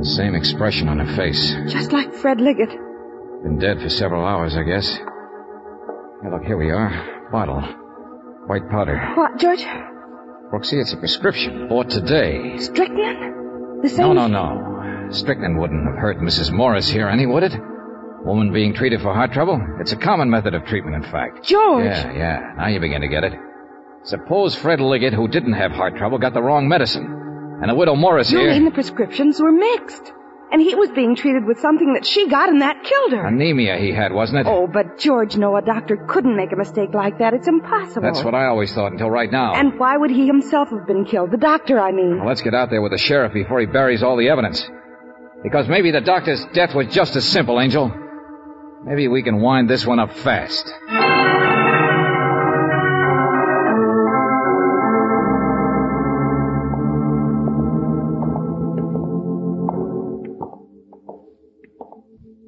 The 0.00 0.06
same 0.06 0.34
expression 0.34 0.88
on 0.88 0.98
her 0.98 1.16
face. 1.16 1.54
Just 1.68 1.92
like 1.92 2.12
Fred 2.14 2.40
Liggett. 2.40 2.70
Been 3.44 3.58
dead 3.58 3.80
for 3.80 3.90
several 3.90 4.24
hours, 4.24 4.56
I 4.56 4.62
guess. 4.62 4.88
Hey, 4.96 6.30
look, 6.30 6.44
here 6.44 6.56
we 6.56 6.70
are. 6.70 7.28
Bottle. 7.30 7.60
White 8.46 8.68
powder. 8.70 8.98
What, 9.14 9.38
George? 9.38 9.62
Brooksy, 10.50 10.80
it's 10.80 10.94
a 10.94 10.96
prescription. 10.96 11.68
Bought 11.68 11.90
today. 11.90 12.56
Strychnine? 12.56 13.80
The 13.82 13.88
same... 13.90 14.14
no, 14.14 14.26
no. 14.26 14.54
No. 14.54 15.10
Strychnine 15.10 15.58
wouldn't 15.58 15.84
have 15.86 15.98
hurt 15.98 16.16
Mrs. 16.18 16.50
Morris 16.50 16.88
here 16.88 17.06
any, 17.06 17.26
would 17.26 17.42
it? 17.42 17.52
Woman 18.24 18.50
being 18.52 18.72
treated 18.72 19.02
for 19.02 19.12
heart 19.12 19.32
trouble? 19.32 19.60
It's 19.78 19.92
a 19.92 19.96
common 19.96 20.30
method 20.30 20.54
of 20.54 20.64
treatment, 20.64 21.04
in 21.04 21.10
fact. 21.12 21.44
George! 21.44 21.84
Yeah, 21.84 22.12
yeah. 22.12 22.52
Now 22.56 22.68
you 22.68 22.80
begin 22.80 23.02
to 23.02 23.08
get 23.08 23.24
it. 23.24 23.34
Suppose 24.04 24.54
Fred 24.54 24.80
Liggett, 24.80 25.12
who 25.12 25.28
didn't 25.28 25.52
have 25.52 25.72
heart 25.72 25.96
trouble, 25.96 26.16
got 26.16 26.32
the 26.32 26.42
wrong 26.42 26.66
medicine. 26.66 27.04
And 27.60 27.70
the 27.70 27.74
widow 27.74 27.94
Morris 27.94 28.30
You 28.32 28.38
here... 28.38 28.52
mean 28.52 28.64
the 28.64 28.70
prescriptions 28.70 29.38
were 29.38 29.52
mixed? 29.52 30.12
And 30.52 30.62
he 30.62 30.74
was 30.74 30.90
being 30.90 31.16
treated 31.16 31.44
with 31.44 31.58
something 31.58 31.94
that 31.94 32.06
she 32.06 32.28
got 32.28 32.48
and 32.48 32.62
that 32.62 32.84
killed 32.84 33.12
her. 33.12 33.26
Anemia 33.26 33.76
he 33.76 33.92
had, 33.92 34.12
wasn't 34.12 34.40
it? 34.40 34.46
Oh, 34.48 34.68
but 34.68 34.98
George, 34.98 35.36
no, 35.36 35.56
a 35.56 35.62
doctor 35.62 35.96
couldn't 36.08 36.36
make 36.36 36.52
a 36.52 36.56
mistake 36.56 36.94
like 36.94 37.18
that. 37.18 37.34
It's 37.34 37.48
impossible. 37.48 38.02
That's 38.02 38.22
what 38.22 38.34
I 38.34 38.46
always 38.46 38.72
thought 38.72 38.92
until 38.92 39.10
right 39.10 39.30
now. 39.32 39.54
And 39.54 39.78
why 39.78 39.96
would 39.96 40.10
he 40.10 40.26
himself 40.26 40.68
have 40.70 40.86
been 40.86 41.04
killed? 41.04 41.32
The 41.32 41.38
doctor, 41.38 41.80
I 41.80 41.90
mean. 41.90 42.18
Well, 42.18 42.28
let's 42.28 42.42
get 42.42 42.54
out 42.54 42.70
there 42.70 42.82
with 42.82 42.92
the 42.92 42.98
sheriff 42.98 43.32
before 43.32 43.58
he 43.60 43.66
buries 43.66 44.02
all 44.02 44.16
the 44.16 44.28
evidence. 44.28 44.64
Because 45.42 45.68
maybe 45.68 45.90
the 45.90 46.00
doctor's 46.00 46.44
death 46.54 46.74
was 46.74 46.86
just 46.94 47.16
as 47.16 47.24
simple, 47.24 47.60
Angel. 47.60 47.92
Maybe 48.84 49.08
we 49.08 49.22
can 49.22 49.40
wind 49.40 49.68
this 49.68 49.84
one 49.84 49.98
up 49.98 50.12
fast. 50.12 50.72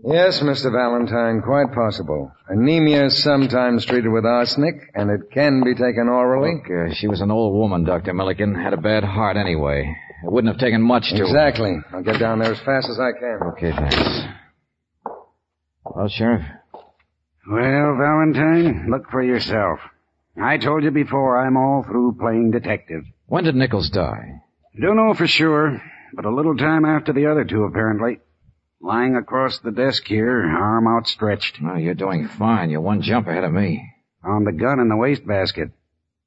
Yes, 0.09 0.40
Mr. 0.40 0.71
Valentine, 0.71 1.42
quite 1.42 1.75
possible. 1.75 2.31
Anemia 2.49 3.07
is 3.07 3.25
sometimes 3.25 3.85
treated 3.85 4.12
with 4.12 4.25
arsenic, 4.25 4.77
and 4.95 5.11
it 5.11 5.33
can 5.33 5.64
be 5.64 5.75
taken 5.75 6.09
orally. 6.09 6.55
Look, 6.55 6.71
uh, 6.71 6.95
she 6.95 7.09
was 7.09 7.21
an 7.21 7.33
old 7.33 7.55
woman, 7.55 7.83
Dr. 7.83 8.14
Milliken. 8.14 8.55
Had 8.55 8.73
a 8.73 8.77
bad 8.77 9.03
heart 9.03 9.37
anyway. 9.37 9.92
It 10.23 10.31
wouldn't 10.31 10.55
have 10.55 10.61
taken 10.61 10.81
much 10.81 11.11
to... 11.11 11.16
Exactly. 11.16 11.77
I'll 11.92 12.05
get 12.05 12.21
down 12.21 12.38
there 12.38 12.53
as 12.53 12.61
fast 12.61 12.88
as 12.88 13.01
I 13.01 13.19
can. 13.19 13.40
Okay, 13.49 13.73
thanks. 13.73 14.27
Well, 15.85 16.09
Sheriff? 16.09 16.42
Well, 17.51 17.97
Valentine, 17.99 18.87
look 18.88 19.11
for 19.11 19.23
yourself. 19.25 19.81
I 20.40 20.59
told 20.59 20.85
you 20.85 20.92
before 20.92 21.45
I'm 21.45 21.57
all 21.57 21.83
through 21.83 22.16
playing 22.21 22.53
detective. 22.53 23.03
When 23.27 23.42
did 23.42 23.57
Nichols 23.57 23.90
die? 23.90 24.42
Don't 24.81 24.97
know 24.97 25.14
for 25.14 25.27
sure, 25.27 25.83
but 26.14 26.25
a 26.25 26.35
little 26.35 26.57
time 26.57 26.85
after 26.85 27.12
the 27.12 27.27
other 27.27 27.45
two, 27.45 27.64
apparently. 27.64 28.21
Lying 28.81 29.17
across 29.17 29.59
the 29.59 29.73
desk 29.73 30.07
here, 30.07 30.43
arm 30.45 30.87
outstretched. 30.87 31.59
Oh, 31.65 31.77
you're 31.77 31.95
doing 31.95 32.29
fine. 32.29 32.71
You're 32.71 32.81
one 32.81 33.03
jump 33.03 33.27
ahead 33.27 33.45
of 33.45 33.53
me. 33.53 33.93
Found 34.23 34.47
the 34.47 34.53
gun 34.53 34.81
in 34.81 34.89
the 34.89 34.97
wastebasket. 34.97 35.71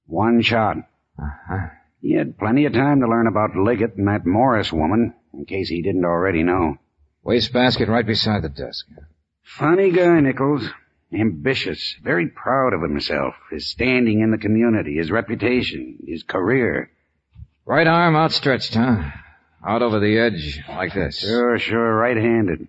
One 0.05 0.41
shot. 0.41 0.77
Uh-huh. 1.21 1.67
He 2.01 2.13
had 2.13 2.37
plenty 2.37 2.65
of 2.65 2.73
time 2.73 3.01
to 3.01 3.07
learn 3.07 3.27
about 3.27 3.55
Liggett 3.55 3.95
and 3.95 4.07
that 4.07 4.25
Morris 4.25 4.71
woman, 4.71 5.13
in 5.33 5.45
case 5.45 5.69
he 5.69 5.81
didn't 5.81 6.05
already 6.05 6.43
know. 6.43 6.77
Wastebasket 7.23 7.89
right 7.89 8.05
beside 8.05 8.41
the 8.41 8.49
desk. 8.49 8.85
Funny 9.43 9.91
guy, 9.91 10.19
Nichols. 10.19 10.67
Ambitious, 11.11 11.95
very 12.03 12.27
proud 12.27 12.73
of 12.73 12.81
himself, 12.81 13.33
his 13.51 13.67
standing 13.67 14.21
in 14.21 14.31
the 14.31 14.37
community, 14.37 14.97
his 14.97 15.09
reputation, 15.09 15.97
his 16.05 16.23
career. 16.23 16.91
Right 17.65 17.87
arm 17.87 18.15
outstretched, 18.15 18.75
huh? 18.75 19.09
Out 19.65 19.81
over 19.81 19.99
the 19.99 20.17
edge, 20.17 20.61
like 20.69 20.93
this. 20.93 21.19
Sure, 21.19 21.59
sure, 21.59 21.95
right-handed. 21.95 22.67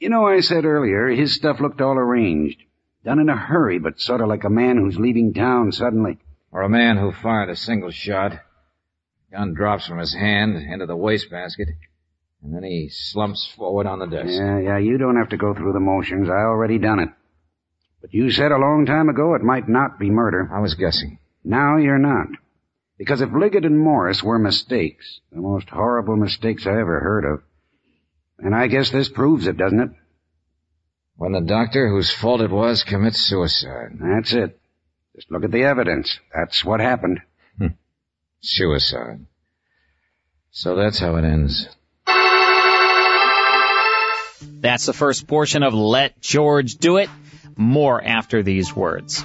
You 0.00 0.08
know, 0.08 0.26
I 0.26 0.40
said 0.40 0.64
earlier, 0.64 1.08
his 1.08 1.34
stuff 1.34 1.60
looked 1.60 1.80
all 1.80 1.98
arranged. 1.98 2.58
Done 3.04 3.18
in 3.18 3.28
a 3.28 3.36
hurry, 3.36 3.78
but 3.78 4.00
sort 4.00 4.20
of 4.20 4.28
like 4.28 4.44
a 4.44 4.50
man 4.50 4.78
who's 4.78 4.98
leaving 4.98 5.34
town 5.34 5.72
suddenly. 5.72 6.18
Or 6.50 6.62
a 6.62 6.68
man 6.68 6.96
who 6.96 7.12
fired 7.12 7.50
a 7.50 7.56
single 7.56 7.90
shot. 7.90 8.32
Gun 9.30 9.54
drops 9.54 9.86
from 9.86 9.98
his 9.98 10.14
hand 10.14 10.56
into 10.56 10.86
the 10.86 10.96
wastebasket, 10.96 11.68
and 12.42 12.54
then 12.54 12.62
he 12.62 12.88
slumps 12.90 13.50
forward 13.56 13.86
on 13.86 13.98
the 13.98 14.06
desk. 14.06 14.28
Yeah, 14.28 14.58
yeah, 14.58 14.78
you 14.78 14.98
don't 14.98 15.16
have 15.16 15.30
to 15.30 15.36
go 15.36 15.54
through 15.54 15.72
the 15.72 15.80
motions. 15.80 16.28
I 16.28 16.42
already 16.44 16.78
done 16.78 17.00
it. 17.00 17.08
But 18.00 18.12
you 18.12 18.30
said 18.30 18.52
a 18.52 18.58
long 18.58 18.84
time 18.84 19.08
ago 19.08 19.34
it 19.34 19.42
might 19.42 19.68
not 19.68 19.98
be 19.98 20.10
murder. 20.10 20.50
I 20.52 20.60
was 20.60 20.74
guessing. 20.74 21.18
Now 21.44 21.76
you're 21.76 21.98
not. 21.98 22.26
Because 23.02 23.20
if 23.20 23.32
Liggett 23.32 23.64
and 23.64 23.80
Morris 23.80 24.22
were 24.22 24.38
mistakes, 24.38 25.18
the 25.32 25.40
most 25.40 25.68
horrible 25.68 26.14
mistakes 26.14 26.68
I 26.68 26.78
ever 26.78 27.00
heard 27.00 27.24
of, 27.24 27.42
and 28.38 28.54
I 28.54 28.68
guess 28.68 28.92
this 28.92 29.08
proves 29.08 29.48
it, 29.48 29.56
doesn't 29.56 29.80
it? 29.80 29.90
When 31.16 31.32
the 31.32 31.40
doctor, 31.40 31.88
whose 31.88 32.12
fault 32.12 32.42
it 32.42 32.52
was, 32.52 32.84
commits 32.84 33.18
suicide. 33.18 33.98
That's 33.98 34.32
it. 34.32 34.60
Just 35.16 35.32
look 35.32 35.42
at 35.42 35.50
the 35.50 35.64
evidence. 35.64 36.16
That's 36.32 36.64
what 36.64 36.78
happened. 36.78 37.18
Hmm. 37.58 37.74
Suicide. 38.40 39.26
So 40.52 40.76
that's 40.76 41.00
how 41.00 41.16
it 41.16 41.24
ends. 41.24 41.68
That's 44.60 44.86
the 44.86 44.92
first 44.92 45.26
portion 45.26 45.64
of 45.64 45.74
Let 45.74 46.20
George 46.20 46.76
Do 46.76 46.98
It. 46.98 47.10
More 47.56 48.00
after 48.00 48.44
these 48.44 48.76
words. 48.76 49.24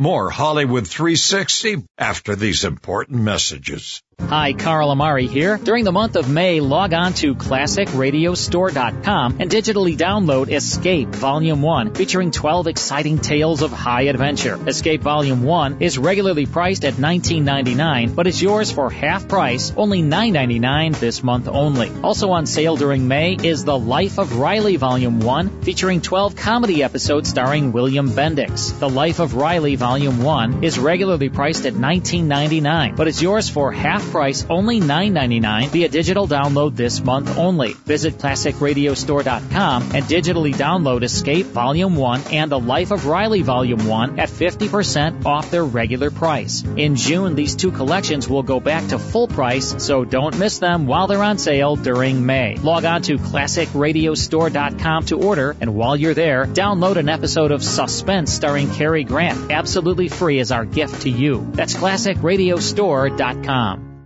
More 0.00 0.30
Hollywood 0.30 0.86
360 0.86 1.82
after 1.98 2.36
these 2.36 2.62
important 2.62 3.20
messages. 3.20 4.00
Hi, 4.28 4.52
Carl 4.52 4.90
Amari 4.90 5.26
here. 5.26 5.56
During 5.56 5.84
the 5.84 5.92
month 5.92 6.14
of 6.14 6.28
May, 6.28 6.60
log 6.60 6.92
on 6.92 7.14
to 7.14 7.34
classicradiostore.com 7.34 9.36
and 9.40 9.50
digitally 9.50 9.96
download 9.96 10.52
Escape 10.52 11.08
Volume 11.08 11.62
1, 11.62 11.94
featuring 11.94 12.30
12 12.30 12.66
exciting 12.66 13.20
tales 13.20 13.62
of 13.62 13.72
high 13.72 14.02
adventure. 14.02 14.58
Escape 14.68 15.00
Volume 15.00 15.44
1 15.44 15.80
is 15.80 15.96
regularly 15.96 16.44
priced 16.44 16.84
at 16.84 16.92
$19.99, 16.94 18.14
but 18.14 18.26
is 18.26 18.42
yours 18.42 18.70
for 18.70 18.90
half 18.90 19.26
price, 19.28 19.72
only 19.78 20.02
$9.99 20.02 21.00
this 21.00 21.22
month 21.22 21.48
only. 21.48 21.90
Also 22.02 22.30
on 22.30 22.44
sale 22.44 22.76
during 22.76 23.08
May 23.08 23.38
is 23.42 23.64
The 23.64 23.78
Life 23.78 24.18
of 24.18 24.36
Riley 24.36 24.76
Volume 24.76 25.20
1, 25.20 25.62
featuring 25.62 26.02
12 26.02 26.36
comedy 26.36 26.82
episodes 26.82 27.30
starring 27.30 27.72
William 27.72 28.10
Bendix. 28.10 28.78
The 28.78 28.90
Life 28.90 29.20
of 29.20 29.36
Riley 29.36 29.76
Volume 29.76 30.22
1 30.22 30.64
is 30.64 30.78
regularly 30.78 31.30
priced 31.30 31.64
at 31.64 31.72
$19.99, 31.72 32.94
but 32.94 33.08
is 33.08 33.22
yours 33.22 33.48
for 33.48 33.72
half 33.72 34.07
price, 34.08 34.44
only 34.48 34.80
$9.99 34.80 35.68
via 35.68 35.88
digital 35.88 36.26
download 36.26 36.76
this 36.76 37.00
month 37.00 37.38
only. 37.38 37.72
Visit 37.72 38.18
classicradiostore.com 38.18 39.82
and 39.82 40.04
digitally 40.04 40.54
download 40.54 41.02
Escape 41.02 41.46
Volume 41.46 41.96
1 41.96 42.22
and 42.32 42.50
The 42.50 42.58
Life 42.58 42.90
of 42.90 43.06
Riley 43.06 43.42
Volume 43.42 43.86
1 43.86 44.18
at 44.18 44.28
50% 44.28 45.24
off 45.24 45.50
their 45.50 45.64
regular 45.64 46.10
price. 46.10 46.62
In 46.76 46.96
June, 46.96 47.34
these 47.34 47.56
two 47.56 47.70
collections 47.70 48.28
will 48.28 48.42
go 48.42 48.60
back 48.60 48.88
to 48.88 48.98
full 48.98 49.28
price, 49.28 49.82
so 49.82 50.04
don't 50.04 50.38
miss 50.38 50.58
them 50.58 50.86
while 50.86 51.06
they're 51.06 51.22
on 51.22 51.38
sale 51.38 51.76
during 51.76 52.24
May. 52.24 52.56
Log 52.56 52.84
on 52.84 53.02
to 53.02 53.18
classicradiostore.com 53.18 55.04
to 55.06 55.22
order, 55.22 55.56
and 55.60 55.74
while 55.74 55.96
you're 55.96 56.14
there, 56.14 56.46
download 56.46 56.96
an 56.96 57.08
episode 57.08 57.50
of 57.50 57.62
Suspense 57.62 58.32
starring 58.32 58.70
Cary 58.70 59.04
Grant, 59.04 59.50
absolutely 59.50 60.08
free 60.08 60.40
as 60.40 60.52
our 60.52 60.64
gift 60.64 61.02
to 61.02 61.10
you. 61.10 61.46
That's 61.52 61.74
classicradiostore.com. 61.74 63.97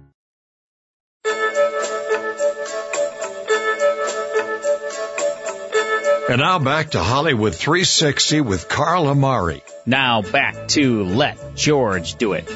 And 6.32 6.40
now 6.40 6.58
back 6.58 6.92
to 6.92 6.98
Hollywood 6.98 7.54
360 7.54 8.40
with 8.40 8.66
Carl 8.66 9.08
Amari. 9.08 9.62
Now 9.84 10.22
back 10.22 10.68
to 10.68 11.02
Let 11.02 11.56
George 11.56 12.14
Do 12.14 12.32
It. 12.32 12.48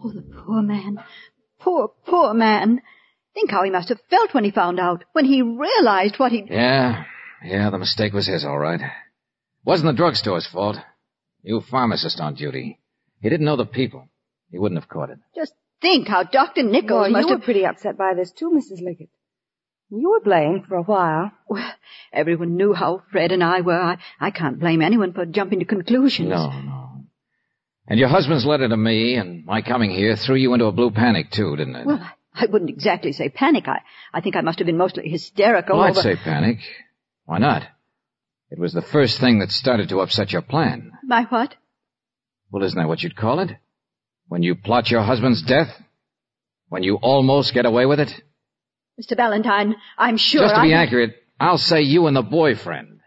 Oh, 0.00 0.12
the 0.12 0.22
poor 0.46 0.62
man. 0.62 1.02
Poor, 1.58 1.90
poor 2.06 2.34
man. 2.34 2.82
Think 3.34 3.50
how 3.50 3.64
he 3.64 3.70
must 3.70 3.88
have 3.88 3.98
felt 4.08 4.32
when 4.32 4.44
he 4.44 4.52
found 4.52 4.78
out, 4.78 5.02
when 5.10 5.24
he 5.24 5.42
realized 5.42 6.20
what 6.20 6.30
he... 6.30 6.44
Yeah, 6.48 7.02
yeah, 7.44 7.70
the 7.70 7.78
mistake 7.78 8.12
was 8.12 8.28
his, 8.28 8.44
all 8.44 8.60
right. 8.60 8.80
Wasn't 9.64 9.88
the 9.88 9.96
drugstore's 9.96 10.46
fault. 10.46 10.76
You 11.42 11.62
pharmacist 11.68 12.20
on 12.20 12.36
duty. 12.36 12.78
He 13.20 13.28
didn't 13.28 13.46
know 13.46 13.56
the 13.56 13.66
people. 13.66 14.06
He 14.52 14.58
wouldn't 14.60 14.80
have 14.80 14.88
caught 14.88 15.10
it. 15.10 15.18
Just 15.34 15.54
think 15.82 16.06
how 16.06 16.22
Dr. 16.22 16.62
Nichols 16.62 16.90
Well, 16.90 17.10
must 17.10 17.26
you 17.26 17.32
have... 17.32 17.40
were 17.40 17.44
pretty 17.44 17.66
upset 17.66 17.98
by 17.98 18.14
this 18.14 18.30
too, 18.30 18.50
Mrs. 18.50 18.82
Liggett. 18.82 19.08
You 19.90 20.10
were 20.10 20.20
blamed 20.20 20.66
for 20.66 20.76
a 20.76 20.82
while. 20.82 21.32
Well, 21.48 21.72
everyone 22.12 22.56
knew 22.56 22.74
how 22.74 23.02
Fred 23.10 23.32
and 23.32 23.42
I 23.42 23.62
were. 23.62 23.80
I, 23.80 23.98
I 24.20 24.30
can't 24.30 24.60
blame 24.60 24.82
anyone 24.82 25.14
for 25.14 25.24
jumping 25.24 25.60
to 25.60 25.64
conclusions. 25.64 26.28
No, 26.28 26.50
no. 26.50 26.88
And 27.86 27.98
your 27.98 28.08
husband's 28.08 28.44
letter 28.44 28.68
to 28.68 28.76
me 28.76 29.14
and 29.14 29.46
my 29.46 29.62
coming 29.62 29.90
here 29.90 30.14
threw 30.14 30.36
you 30.36 30.52
into 30.52 30.66
a 30.66 30.72
blue 30.72 30.90
panic 30.90 31.30
too, 31.30 31.56
didn't 31.56 31.76
it? 31.76 31.86
Well, 31.86 32.06
I, 32.34 32.46
wouldn't 32.46 32.70
exactly 32.70 33.12
say 33.12 33.30
panic. 33.30 33.66
I, 33.66 33.80
I 34.12 34.20
think 34.20 34.36
I 34.36 34.42
must 34.42 34.58
have 34.58 34.66
been 34.66 34.76
mostly 34.76 35.08
hysterical 35.08 35.78
well, 35.78 35.86
I'd 35.86 35.96
say 35.96 36.16
panic. 36.16 36.58
Why 37.24 37.38
not? 37.38 37.62
It 38.50 38.58
was 38.58 38.74
the 38.74 38.82
first 38.82 39.18
thing 39.20 39.38
that 39.38 39.50
started 39.50 39.88
to 39.88 40.00
upset 40.00 40.32
your 40.32 40.42
plan. 40.42 40.92
My 41.02 41.24
what? 41.24 41.54
Well, 42.50 42.62
isn't 42.62 42.78
that 42.78 42.88
what 42.88 43.02
you'd 43.02 43.16
call 43.16 43.40
it? 43.40 43.50
When 44.28 44.42
you 44.42 44.54
plot 44.54 44.90
your 44.90 45.02
husband's 45.02 45.42
death? 45.42 45.68
When 46.68 46.82
you 46.82 46.96
almost 46.96 47.54
get 47.54 47.64
away 47.64 47.86
with 47.86 48.00
it? 48.00 48.12
Mr. 49.00 49.16
Valentine, 49.16 49.76
I'm 49.96 50.16
sure 50.16 50.42
Just 50.42 50.54
to 50.56 50.62
be 50.62 50.74
I... 50.74 50.82
accurate, 50.82 51.14
I'll 51.38 51.58
say 51.58 51.82
you 51.82 52.06
and 52.06 52.16
the 52.16 52.22
boyfriend. 52.22 53.00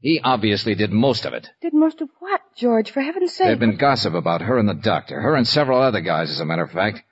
He 0.00 0.20
obviously 0.22 0.74
did 0.74 0.92
most 0.92 1.24
of 1.24 1.32
it. 1.34 1.48
Did 1.62 1.72
most 1.72 2.00
of 2.00 2.08
what, 2.18 2.40
George, 2.56 2.90
for 2.90 3.00
heaven's 3.00 3.32
sake? 3.32 3.46
There'd 3.46 3.60
been 3.60 3.76
gossip 3.76 4.14
about 4.14 4.42
her 4.42 4.58
and 4.58 4.68
the 4.68 4.74
doctor, 4.74 5.20
her 5.20 5.34
and 5.34 5.46
several 5.46 5.80
other 5.80 6.00
guys, 6.00 6.30
as 6.30 6.40
a 6.40 6.44
matter 6.44 6.62
of 6.62 6.70
fact. 6.70 7.02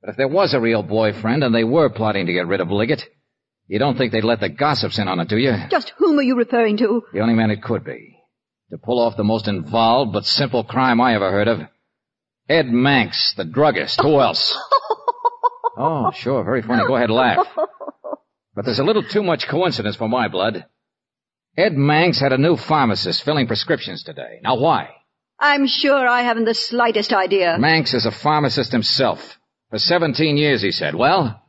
But 0.00 0.10
if 0.10 0.16
there 0.16 0.28
was 0.28 0.54
a 0.54 0.60
real 0.60 0.82
boyfriend 0.82 1.44
and 1.44 1.54
they 1.54 1.64
were 1.64 1.90
plotting 1.90 2.26
to 2.26 2.32
get 2.32 2.46
rid 2.46 2.60
of 2.60 2.70
Liggett, 2.70 3.04
you 3.68 3.78
don't 3.78 3.98
think 3.98 4.12
they'd 4.12 4.24
let 4.24 4.40
the 4.40 4.48
gossips 4.48 4.98
in 4.98 5.08
on 5.08 5.20
it, 5.20 5.28
do 5.28 5.36
you? 5.36 5.52
Just 5.70 5.92
whom 5.98 6.18
are 6.18 6.22
you 6.22 6.36
referring 6.36 6.76
to? 6.78 7.02
The 7.12 7.20
only 7.20 7.34
man 7.34 7.50
it 7.50 7.62
could 7.62 7.84
be. 7.84 8.16
To 8.70 8.78
pull 8.78 9.00
off 9.00 9.16
the 9.16 9.24
most 9.24 9.48
involved 9.48 10.12
but 10.12 10.24
simple 10.24 10.64
crime 10.64 11.00
I 11.00 11.14
ever 11.14 11.30
heard 11.30 11.48
of. 11.48 11.60
Ed 12.48 12.66
Manx, 12.66 13.34
the 13.36 13.44
druggist. 13.44 14.00
Who 14.00 14.20
else? 14.20 14.56
oh, 15.76 16.10
sure, 16.14 16.42
very 16.44 16.62
funny. 16.62 16.82
Go 16.86 16.96
ahead, 16.96 17.10
laugh. 17.10 17.46
But 18.54 18.64
there's 18.64 18.78
a 18.78 18.84
little 18.84 19.02
too 19.02 19.22
much 19.22 19.46
coincidence 19.48 19.96
for 19.96 20.08
my 20.08 20.28
blood. 20.28 20.64
Ed 21.56 21.74
Manx 21.74 22.18
had 22.20 22.32
a 22.32 22.38
new 22.38 22.56
pharmacist 22.56 23.22
filling 23.22 23.46
prescriptions 23.46 24.02
today. 24.02 24.40
Now 24.42 24.56
why? 24.58 24.90
I'm 25.38 25.66
sure 25.66 26.06
I 26.08 26.22
haven't 26.22 26.44
the 26.46 26.54
slightest 26.54 27.12
idea. 27.12 27.56
Manx 27.58 27.92
is 27.94 28.06
a 28.06 28.10
pharmacist 28.10 28.72
himself. 28.72 29.38
For 29.70 29.78
17 29.78 30.36
years, 30.36 30.62
he 30.62 30.70
said. 30.70 30.94
Well, 30.94 31.42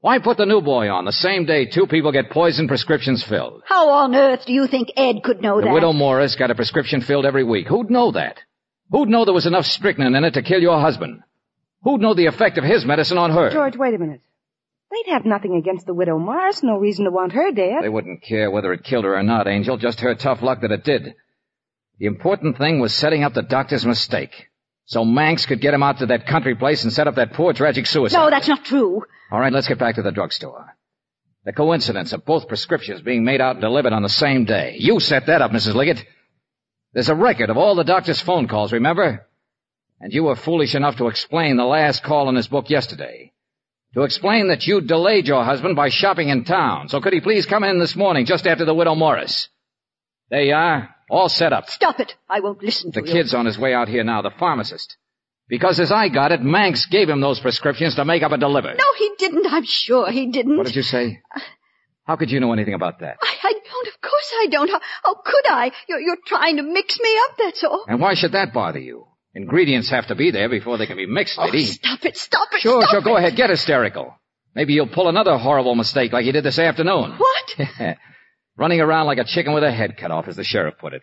why 0.00 0.18
put 0.18 0.38
the 0.38 0.46
new 0.46 0.62
boy 0.62 0.88
on 0.88 1.04
the 1.04 1.12
same 1.12 1.44
day 1.44 1.66
two 1.66 1.86
people 1.86 2.12
get 2.12 2.30
poison 2.30 2.68
prescriptions 2.68 3.22
filled? 3.22 3.62
How 3.66 3.90
on 3.90 4.14
earth 4.14 4.46
do 4.46 4.52
you 4.54 4.66
think 4.66 4.88
Ed 4.96 5.22
could 5.22 5.42
know 5.42 5.58
The 5.60 5.66
that? 5.66 5.74
widow 5.74 5.92
Morris 5.92 6.36
got 6.36 6.50
a 6.50 6.54
prescription 6.54 7.02
filled 7.02 7.26
every 7.26 7.44
week. 7.44 7.66
Who'd 7.66 7.90
know 7.90 8.12
that? 8.12 8.38
Who'd 8.90 9.08
know 9.10 9.24
there 9.26 9.34
was 9.34 9.46
enough 9.46 9.66
strychnine 9.66 10.14
in 10.14 10.24
it 10.24 10.34
to 10.34 10.42
kill 10.42 10.60
your 10.60 10.80
husband? 10.80 11.20
Who'd 11.82 12.00
know 12.00 12.14
the 12.14 12.26
effect 12.26 12.58
of 12.58 12.64
his 12.64 12.84
medicine 12.84 13.18
on 13.18 13.30
her? 13.30 13.50
George, 13.50 13.76
wait 13.76 13.94
a 13.94 13.98
minute. 13.98 14.20
They'd 14.90 15.12
have 15.12 15.24
nothing 15.24 15.54
against 15.54 15.86
the 15.86 15.94
widow 15.94 16.18
Morris, 16.18 16.62
no 16.62 16.76
reason 16.76 17.04
to 17.04 17.10
want 17.10 17.32
her 17.32 17.52
dead. 17.52 17.82
They 17.82 17.88
wouldn't 17.88 18.22
care 18.22 18.50
whether 18.50 18.72
it 18.72 18.82
killed 18.84 19.04
her 19.04 19.16
or 19.16 19.22
not, 19.22 19.46
Angel, 19.46 19.76
just 19.76 20.00
her 20.00 20.14
tough 20.14 20.42
luck 20.42 20.62
that 20.62 20.72
it 20.72 20.84
did. 20.84 21.14
The 21.98 22.06
important 22.06 22.58
thing 22.58 22.80
was 22.80 22.92
setting 22.92 23.22
up 23.22 23.34
the 23.34 23.42
doctor's 23.42 23.86
mistake. 23.86 24.48
So 24.86 25.04
Manx 25.04 25.46
could 25.46 25.60
get 25.60 25.74
him 25.74 25.84
out 25.84 25.98
to 25.98 26.06
that 26.06 26.26
country 26.26 26.56
place 26.56 26.82
and 26.82 26.92
set 26.92 27.06
up 27.06 27.14
that 27.14 27.34
poor 27.34 27.52
tragic 27.52 27.86
suicide. 27.86 28.18
No, 28.18 28.30
that's 28.30 28.48
not 28.48 28.64
true. 28.64 29.04
All 29.30 29.38
right, 29.38 29.52
let's 29.52 29.68
get 29.68 29.78
back 29.78 29.94
to 29.94 30.02
the 30.02 30.10
drugstore. 30.10 30.76
The 31.44 31.52
coincidence 31.52 32.12
of 32.12 32.24
both 32.24 32.48
prescriptions 32.48 33.00
being 33.00 33.24
made 33.24 33.40
out 33.40 33.52
and 33.54 33.60
delivered 33.60 33.92
on 33.92 34.02
the 34.02 34.08
same 34.08 34.44
day. 34.44 34.76
You 34.78 34.98
set 34.98 35.26
that 35.26 35.40
up, 35.40 35.52
Mrs. 35.52 35.74
Liggett. 35.74 36.04
There's 36.92 37.08
a 37.08 37.14
record 37.14 37.50
of 37.50 37.56
all 37.56 37.76
the 37.76 37.84
doctor's 37.84 38.20
phone 38.20 38.48
calls, 38.48 38.72
remember? 38.72 39.26
And 40.00 40.12
you 40.12 40.24
were 40.24 40.36
foolish 40.36 40.74
enough 40.74 40.96
to 40.96 41.08
explain 41.08 41.56
the 41.56 41.64
last 41.64 42.02
call 42.02 42.28
in 42.28 42.34
his 42.36 42.48
book 42.48 42.70
yesterday. 42.70 43.32
To 43.94 44.02
explain 44.02 44.48
that 44.48 44.66
you 44.66 44.80
delayed 44.80 45.26
your 45.26 45.44
husband 45.44 45.76
by 45.76 45.88
shopping 45.88 46.28
in 46.28 46.44
town. 46.44 46.88
So 46.88 47.00
could 47.00 47.12
he 47.12 47.20
please 47.20 47.44
come 47.44 47.64
in 47.64 47.78
this 47.78 47.96
morning 47.96 48.24
just 48.24 48.46
after 48.46 48.64
the 48.64 48.74
widow 48.74 48.94
Morris? 48.94 49.48
There 50.30 50.42
you 50.42 50.54
are. 50.54 50.94
All 51.10 51.28
set 51.28 51.52
up. 51.52 51.68
Stop 51.68 51.98
it. 51.98 52.14
I 52.28 52.40
won't 52.40 52.62
listen 52.62 52.92
to 52.92 53.00
you. 53.00 53.06
The 53.06 53.12
kid's 53.12 53.34
on 53.34 53.46
his 53.46 53.58
way 53.58 53.74
out 53.74 53.88
here 53.88 54.04
now, 54.04 54.22
the 54.22 54.30
pharmacist. 54.30 54.96
Because 55.48 55.80
as 55.80 55.90
I 55.90 56.08
got 56.08 56.30
it, 56.30 56.40
Manx 56.40 56.86
gave 56.86 57.08
him 57.08 57.20
those 57.20 57.40
prescriptions 57.40 57.96
to 57.96 58.04
make 58.04 58.22
up 58.22 58.30
and 58.30 58.40
deliver. 58.40 58.72
No, 58.72 58.84
he 58.96 59.10
didn't. 59.18 59.46
I'm 59.50 59.64
sure 59.64 60.08
he 60.10 60.30
didn't. 60.30 60.56
What 60.56 60.66
did 60.66 60.76
you 60.76 60.82
say? 60.82 61.20
How 62.04 62.14
could 62.14 62.30
you 62.30 62.38
know 62.38 62.52
anything 62.52 62.74
about 62.74 63.00
that? 63.00 63.16
I, 63.20 63.34
I 63.42 63.52
don't. 63.52 63.88
Of 63.88 64.00
course 64.00 64.32
I 64.40 64.46
don't. 64.46 64.70
How, 64.70 64.80
how 65.02 65.14
could 65.14 65.46
I? 65.48 65.72
You're, 65.88 66.00
you're 66.00 66.16
trying 66.24 66.56
to 66.58 66.62
mix 66.62 66.98
me 67.00 67.10
up, 67.24 67.36
that's 67.38 67.64
all. 67.64 67.84
And 67.88 68.00
why 68.00 68.14
should 68.14 68.32
that 68.32 68.52
bother 68.52 68.78
you? 68.78 69.06
Ingredients 69.34 69.90
have 69.90 70.08
to 70.08 70.14
be 70.14 70.30
there 70.30 70.48
before 70.48 70.76
they 70.78 70.86
can 70.86 70.96
be 70.96 71.06
mixed, 71.06 71.38
oh, 71.38 71.44
lady. 71.46 71.64
Oh, 71.64 71.66
stop 71.72 72.04
it. 72.04 72.16
Stop 72.16 72.48
it. 72.52 72.60
Sure, 72.60 72.82
stop 72.82 72.90
sure, 72.90 72.98
it. 73.00 73.04
go 73.04 73.16
ahead, 73.16 73.36
get 73.36 73.50
hysterical. 73.50 74.14
Maybe 74.54 74.72
you'll 74.72 74.88
pull 74.88 75.08
another 75.08 75.36
horrible 75.38 75.76
mistake 75.76 76.12
like 76.12 76.24
you 76.24 76.32
did 76.32 76.44
this 76.44 76.58
afternoon. 76.58 77.16
What? 77.18 77.68
Running 78.56 78.80
around 78.80 79.06
like 79.06 79.18
a 79.18 79.24
chicken 79.24 79.52
with 79.54 79.62
a 79.62 79.70
head 79.70 79.96
cut 79.96 80.10
off, 80.10 80.26
as 80.26 80.36
the 80.36 80.44
sheriff 80.44 80.74
put 80.78 80.92
it. 80.92 81.02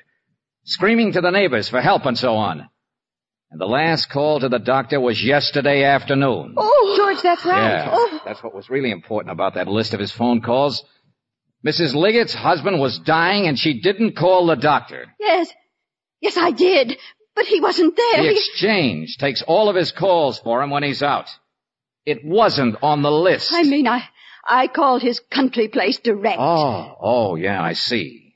Screaming 0.66 1.14
to 1.14 1.22
the 1.22 1.32
neighbors 1.32 1.70
for 1.70 1.80
help 1.80 2.06
and 2.06 2.18
so 2.18 2.36
on. 2.36 2.68
And 3.50 3.62
the 3.62 3.66
last 3.66 4.10
call 4.10 4.42
to 4.42 4.50
the 4.50 4.60
doctor 4.60 5.00
was 5.00 5.24
yesterday 5.24 5.86
afternoon. 5.86 6.56
Oh, 6.58 6.96
George, 6.98 7.22
that's 7.24 7.46
right. 7.46 7.58
Yeah, 7.70 7.90
Oh. 7.94 8.20
that's 8.26 8.44
what 8.44 8.54
was 8.54 8.70
really 8.70 8.92
important 8.92 9.32
about 9.32 9.54
that 9.54 9.70
list 9.70 9.94
of 9.94 10.02
his 10.02 10.12
phone 10.12 10.42
calls. 10.42 10.84
Mrs. 11.66 11.96
Liggett's 11.96 12.34
husband 12.34 12.82
was 12.82 13.00
dying 13.00 13.48
and 13.48 13.58
she 13.58 13.80
didn't 13.80 14.18
call 14.18 14.48
the 14.48 14.56
doctor. 14.58 15.06
Yes. 15.18 15.48
Yes, 16.20 16.36
I 16.36 16.52
did. 16.52 16.98
But 17.38 17.46
he 17.46 17.62
wasn't 17.62 17.96
there. 17.96 18.24
The 18.24 18.32
exchange 18.32 19.18
takes 19.18 19.44
all 19.44 19.70
of 19.70 19.76
his 19.76 19.92
calls 19.92 20.40
for 20.40 20.64
him 20.64 20.72
when 20.72 20.82
he's 20.82 21.04
out. 21.04 21.30
It 22.04 22.26
wasn't 22.26 22.78
on 22.82 23.04
the 23.04 23.12
list. 23.12 23.52
I 23.54 23.62
mean, 23.62 23.88
I, 23.88 24.02
I 24.44 24.66
called 24.66 25.04
his 25.04 25.20
country 25.20 25.68
place 25.68 26.00
direct. 26.00 26.40
Oh, 26.40 26.98
oh, 27.00 27.36
yeah, 27.36 27.62
I 27.62 27.74
see. 27.74 28.36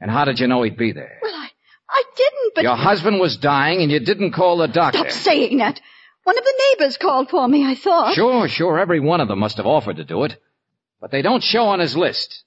And 0.00 0.08
how 0.08 0.24
did 0.24 0.38
you 0.38 0.46
know 0.46 0.62
he'd 0.62 0.76
be 0.76 0.92
there? 0.92 1.18
Well, 1.20 1.34
I, 1.34 1.48
I 1.90 2.02
didn't, 2.16 2.54
but... 2.54 2.62
Your 2.62 2.76
husband 2.76 3.18
was 3.18 3.36
dying 3.38 3.82
and 3.82 3.90
you 3.90 3.98
didn't 3.98 4.34
call 4.34 4.58
the 4.58 4.68
doctor. 4.68 4.98
Stop 4.98 5.10
saying 5.10 5.58
that. 5.58 5.80
One 6.22 6.38
of 6.38 6.44
the 6.44 6.62
neighbors 6.78 6.98
called 6.98 7.28
for 7.28 7.48
me, 7.48 7.66
I 7.66 7.74
thought. 7.74 8.14
Sure, 8.14 8.46
sure, 8.46 8.78
every 8.78 9.00
one 9.00 9.20
of 9.20 9.26
them 9.26 9.40
must 9.40 9.56
have 9.56 9.66
offered 9.66 9.96
to 9.96 10.04
do 10.04 10.22
it. 10.22 10.36
But 11.00 11.10
they 11.10 11.22
don't 11.22 11.42
show 11.42 11.64
on 11.64 11.80
his 11.80 11.96
list. 11.96 12.44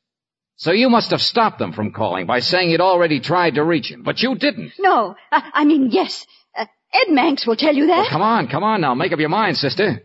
So 0.58 0.72
you 0.72 0.90
must 0.90 1.12
have 1.12 1.22
stopped 1.22 1.60
them 1.60 1.74
from 1.74 1.92
calling 1.92 2.26
by 2.26 2.40
saying 2.40 2.70
you'd 2.70 2.82
already 2.82 3.20
tried 3.20 3.56
to 3.56 3.64
reach 3.64 3.92
him. 3.92 4.04
But 4.04 4.22
you 4.22 4.36
didn't. 4.36 4.72
No, 4.80 5.16
I, 5.32 5.52
I 5.54 5.66
mean, 5.66 5.90
yes. 5.92 6.26
Uh, 6.58 6.66
Ed 6.94 7.12
Manx 7.12 7.46
will 7.46 7.58
tell 7.58 7.76
you 7.76 7.88
that. 7.88 7.98
Well, 8.04 8.10
come 8.10 8.22
on, 8.22 8.48
come 8.48 8.64
on 8.64 8.82
now. 8.82 8.94
Make 8.96 9.12
up 9.12 9.20
your 9.20 9.30
mind, 9.30 9.58
sister. 9.58 10.04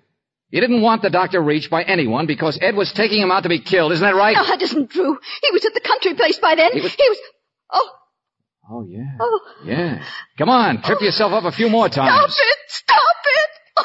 You 0.51 0.61
didn't 0.61 0.83
want 0.83 1.03
the 1.03 1.11
doctor 1.11 1.41
reached 1.41 1.71
by 1.71 1.85
anyone 1.85 2.27
because 2.27 2.59
Ed 2.61 2.75
was 2.75 2.93
taking 2.93 3.23
him 3.23 3.31
out 3.31 3.45
to 3.45 3.49
be 3.49 3.61
killed. 3.61 3.93
Isn't 3.93 4.05
that 4.05 4.17
right? 4.17 4.35
No, 4.37 4.45
that 4.45 4.61
isn't 4.61 4.91
true. 4.91 5.17
He 5.43 5.51
was 5.53 5.65
at 5.65 5.75
the 5.75 5.81
country 5.81 6.15
place 6.15 6.39
by 6.41 6.57
then. 6.57 6.73
He 6.73 6.81
was- 6.81 6.97
Oh, 7.73 7.89
Oh, 8.73 8.85
yeah. 8.89 9.17
oh. 9.21 9.41
Yeah. 9.65 10.03
Come 10.39 10.49
on, 10.49 10.83
trip 10.83 11.01
yourself 11.01 11.33
up 11.33 11.45
a 11.45 11.53
few 11.53 11.69
more 11.71 11.89
times. 11.89 12.11
Stop 12.35 12.37
it! 12.37 12.59
Stop 12.69 12.99
it! 13.27 13.51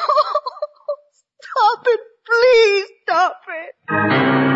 Oh, 1.48 1.76
stop 1.78 1.86
it! 1.86 2.00
Please 2.26 2.86
stop 3.04 3.36
it! 3.48 4.55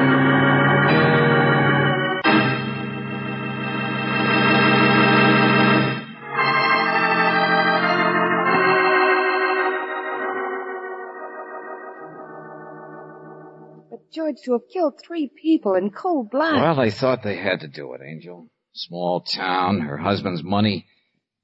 George, 14.13 14.37
to 14.45 14.53
have 14.53 14.69
killed 14.73 15.01
three 15.05 15.31
people 15.41 15.75
in 15.75 15.91
cold 15.91 16.31
blood. 16.31 16.57
Well, 16.57 16.77
they 16.77 16.91
thought 16.91 17.23
they 17.23 17.37
had 17.37 17.61
to 17.61 17.69
do 17.69 17.93
it, 17.95 18.01
Angel. 18.05 18.49
Small 18.73 19.21
town, 19.21 19.81
her 19.81 19.97
husband's 19.97 20.43
money, 20.43 20.87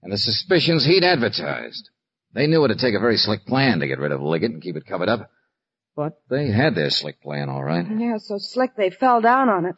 and 0.02 0.12
the 0.12 0.18
suspicions 0.18 0.84
he'd 0.84 1.04
advertised. 1.04 1.90
They 2.32 2.46
knew 2.46 2.64
it'd 2.64 2.78
take 2.78 2.94
a 2.94 3.00
very 3.00 3.16
slick 3.16 3.46
plan 3.46 3.80
to 3.80 3.86
get 3.86 3.98
rid 3.98 4.12
of 4.12 4.22
Liggett 4.22 4.52
and 4.52 4.62
keep 4.62 4.76
it 4.76 4.86
covered 4.86 5.08
up. 5.08 5.30
But 5.96 6.20
they 6.28 6.50
had 6.50 6.74
their 6.74 6.90
slick 6.90 7.22
plan, 7.22 7.48
all 7.48 7.64
right. 7.64 7.86
Yeah, 7.98 8.18
so 8.18 8.36
slick 8.38 8.76
they 8.76 8.90
fell 8.90 9.20
down 9.20 9.48
on 9.48 9.64
it. 9.64 9.76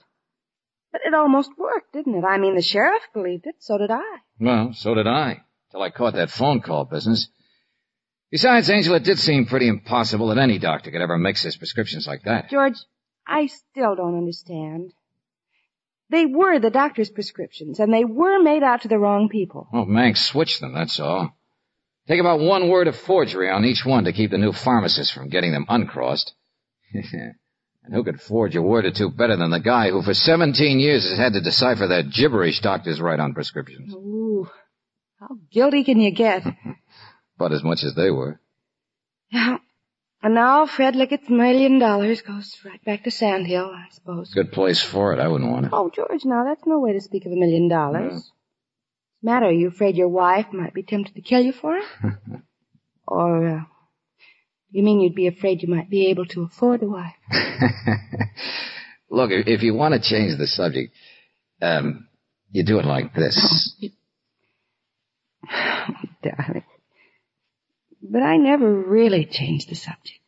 But 0.90 1.02
it 1.06 1.14
almost 1.14 1.50
worked, 1.56 1.92
didn't 1.92 2.16
it? 2.16 2.24
I 2.24 2.38
mean, 2.38 2.56
the 2.56 2.62
sheriff 2.62 3.02
believed 3.14 3.46
it, 3.46 3.56
so 3.60 3.78
did 3.78 3.90
I. 3.90 4.16
Well, 4.40 4.72
so 4.72 4.94
did 4.94 5.06
I, 5.06 5.42
till 5.70 5.82
I 5.82 5.90
caught 5.90 6.14
that 6.14 6.30
phone 6.30 6.60
call 6.60 6.84
business. 6.86 7.28
Besides, 8.30 8.68
Angel, 8.68 8.94
it 8.94 9.04
did 9.04 9.18
seem 9.18 9.46
pretty 9.46 9.68
impossible 9.68 10.28
that 10.28 10.38
any 10.38 10.58
doctor 10.58 10.90
could 10.90 11.00
ever 11.00 11.16
mix 11.16 11.42
his 11.42 11.56
prescriptions 11.56 12.06
like 12.06 12.22
that. 12.24 12.50
George, 12.50 12.76
I 13.26 13.46
still 13.46 13.94
don't 13.96 14.18
understand. 14.18 14.92
They 16.10 16.26
were 16.26 16.58
the 16.58 16.70
doctor's 16.70 17.10
prescriptions, 17.10 17.80
and 17.80 17.92
they 17.92 18.04
were 18.04 18.42
made 18.42 18.62
out 18.62 18.82
to 18.82 18.88
the 18.88 18.98
wrong 18.98 19.28
people. 19.28 19.68
Well, 19.72 19.84
Manx 19.86 20.24
switched 20.26 20.60
them, 20.60 20.74
that's 20.74 21.00
all. 21.00 21.34
Take 22.06 22.20
about 22.20 22.40
one 22.40 22.70
word 22.70 22.88
of 22.88 22.96
forgery 22.96 23.50
on 23.50 23.66
each 23.66 23.84
one 23.84 24.04
to 24.04 24.12
keep 24.12 24.30
the 24.30 24.38
new 24.38 24.52
pharmacist 24.52 25.12
from 25.12 25.28
getting 25.28 25.52
them 25.52 25.66
uncrossed. 25.68 26.34
and 26.92 27.94
who 27.94 28.02
could 28.02 28.20
forge 28.20 28.56
a 28.56 28.62
word 28.62 28.86
or 28.86 28.90
two 28.90 29.10
better 29.10 29.36
than 29.36 29.50
the 29.50 29.60
guy 29.60 29.90
who 29.90 30.02
for 30.02 30.14
17 30.14 30.78
years 30.80 31.08
has 31.08 31.18
had 31.18 31.34
to 31.34 31.42
decipher 31.42 31.86
that 31.88 32.10
gibberish 32.10 32.60
doctors 32.60 33.00
write 33.00 33.20
on 33.20 33.34
prescriptions? 33.34 33.92
Ooh, 33.94 34.48
how 35.20 35.36
guilty 35.50 35.84
can 35.84 36.00
you 36.00 36.10
get? 36.10 36.42
About 37.38 37.52
as 37.52 37.62
much 37.62 37.84
as 37.84 37.94
they 37.94 38.10
were. 38.10 38.40
Yeah. 39.30 39.58
And 40.20 40.34
now 40.34 40.66
Fred 40.66 40.96
Liggett's 40.96 41.28
million 41.30 41.78
dollars 41.78 42.20
goes 42.22 42.56
right 42.64 42.84
back 42.84 43.04
to 43.04 43.12
Sand 43.12 43.46
Hill, 43.46 43.70
I 43.72 43.86
suppose. 43.92 44.34
Good 44.34 44.50
place 44.50 44.82
for 44.82 45.12
it. 45.12 45.20
I 45.20 45.28
wouldn't 45.28 45.48
want 45.48 45.66
it. 45.66 45.70
Oh, 45.72 45.88
George, 45.94 46.24
now 46.24 46.42
that's 46.42 46.66
no 46.66 46.80
way 46.80 46.94
to 46.94 47.00
speak 47.00 47.26
of 47.26 47.32
a 47.32 47.36
million 47.36 47.68
dollars. 47.68 48.14
What's 48.14 48.32
matter? 49.22 49.46
Are 49.46 49.52
you 49.52 49.68
afraid 49.68 49.94
your 49.94 50.08
wife 50.08 50.46
might 50.52 50.74
be 50.74 50.82
tempted 50.82 51.14
to 51.14 51.20
kill 51.20 51.42
you 51.42 51.52
for 51.52 51.76
it? 51.76 51.84
or, 53.06 53.48
uh, 53.48 53.60
you 54.70 54.82
mean 54.82 55.00
you'd 55.00 55.14
be 55.14 55.28
afraid 55.28 55.62
you 55.62 55.68
might 55.68 55.88
be 55.88 56.08
able 56.08 56.26
to 56.26 56.42
afford 56.42 56.82
a 56.82 56.86
wife? 56.88 57.14
Look, 59.08 59.30
if 59.30 59.62
you 59.62 59.74
want 59.74 59.94
to 59.94 60.00
change 60.00 60.36
the 60.36 60.48
subject, 60.48 60.92
um, 61.62 62.08
you 62.50 62.64
do 62.64 62.80
it 62.80 62.84
like 62.84 63.14
this. 63.14 63.76
Darling. 66.22 66.64
But 68.02 68.22
I 68.22 68.36
never 68.36 68.72
really 68.72 69.26
change 69.26 69.66
the 69.66 69.74
subject. 69.74 70.18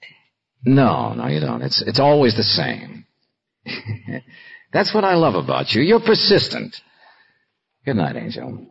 No, 0.65 1.15
no, 1.15 1.27
you 1.29 1.41
don't. 1.41 1.63
It's 1.63 1.81
it's 1.83 2.01
always 2.01 2.37
the 2.37 2.43
same. 2.43 3.07
That's 4.73 4.93
what 4.93 5.05
I 5.05 5.15
love 5.15 5.35
about 5.35 5.73
you. 5.73 5.83
You're 5.83 6.01
persistent. 6.01 6.77
Good 7.85 7.97
night, 7.97 8.17
Angel. 8.17 8.67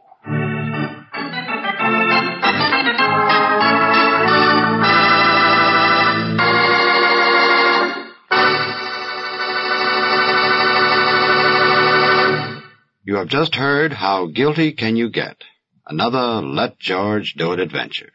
You 13.04 13.16
have 13.16 13.28
just 13.28 13.56
heard 13.56 13.92
How 13.92 14.28
Guilty 14.28 14.74
Can 14.74 14.96
You 14.96 15.10
Get? 15.10 15.38
Another 15.88 16.46
Let 16.46 16.78
George 16.78 17.34
Do 17.36 17.54
It 17.54 17.60
adventure. 17.60 18.12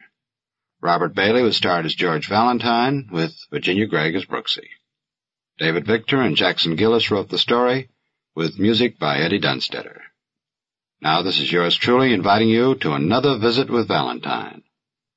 Robert 0.85 1.15
Bailey 1.15 1.41
was 1.41 1.57
starred 1.57 1.87
as 1.87 1.95
George 1.95 2.27
Valentine 2.27 3.09
with 3.11 3.33
Virginia 3.49 3.87
Gregg 3.87 4.13
as 4.13 4.25
Brooksy. 4.25 4.67
David 5.57 5.87
Victor 5.87 6.21
and 6.21 6.35
Jackson 6.35 6.75
Gillis 6.75 7.09
wrote 7.09 7.27
the 7.27 7.39
story 7.39 7.89
with 8.35 8.59
music 8.59 8.99
by 8.99 9.17
Eddie 9.17 9.39
Dunstedter. 9.39 10.01
Now 11.01 11.23
this 11.23 11.39
is 11.39 11.51
yours 11.51 11.75
truly 11.75 12.13
inviting 12.13 12.49
you 12.49 12.75
to 12.75 12.93
another 12.93 13.39
visit 13.39 13.67
with 13.67 13.87
Valentine, 13.87 14.61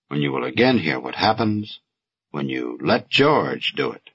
when 0.09 0.23
you 0.23 0.33
will 0.33 0.45
again 0.45 0.79
hear 0.79 0.99
what 0.99 1.15
happens 1.15 1.81
when 2.31 2.49
you 2.49 2.79
let 2.81 3.11
George 3.11 3.75
do 3.77 3.93
it. 3.93 4.09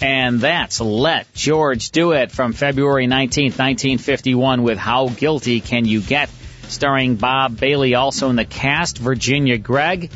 And 0.00 0.40
that's 0.40 0.80
Let 0.80 1.34
George 1.34 1.90
Do 1.90 2.12
It 2.12 2.32
from 2.32 2.54
February 2.54 3.06
19th, 3.06 3.58
1951 3.58 4.62
with 4.62 4.78
How 4.78 5.08
Guilty 5.08 5.60
Can 5.60 5.84
You 5.84 6.00
Get? 6.00 6.30
Starring 6.68 7.16
Bob 7.16 7.58
Bailey, 7.58 7.94
also 7.94 8.30
in 8.30 8.36
the 8.36 8.44
cast, 8.44 8.98
Virginia 8.98 9.58
Gregg, 9.58 10.10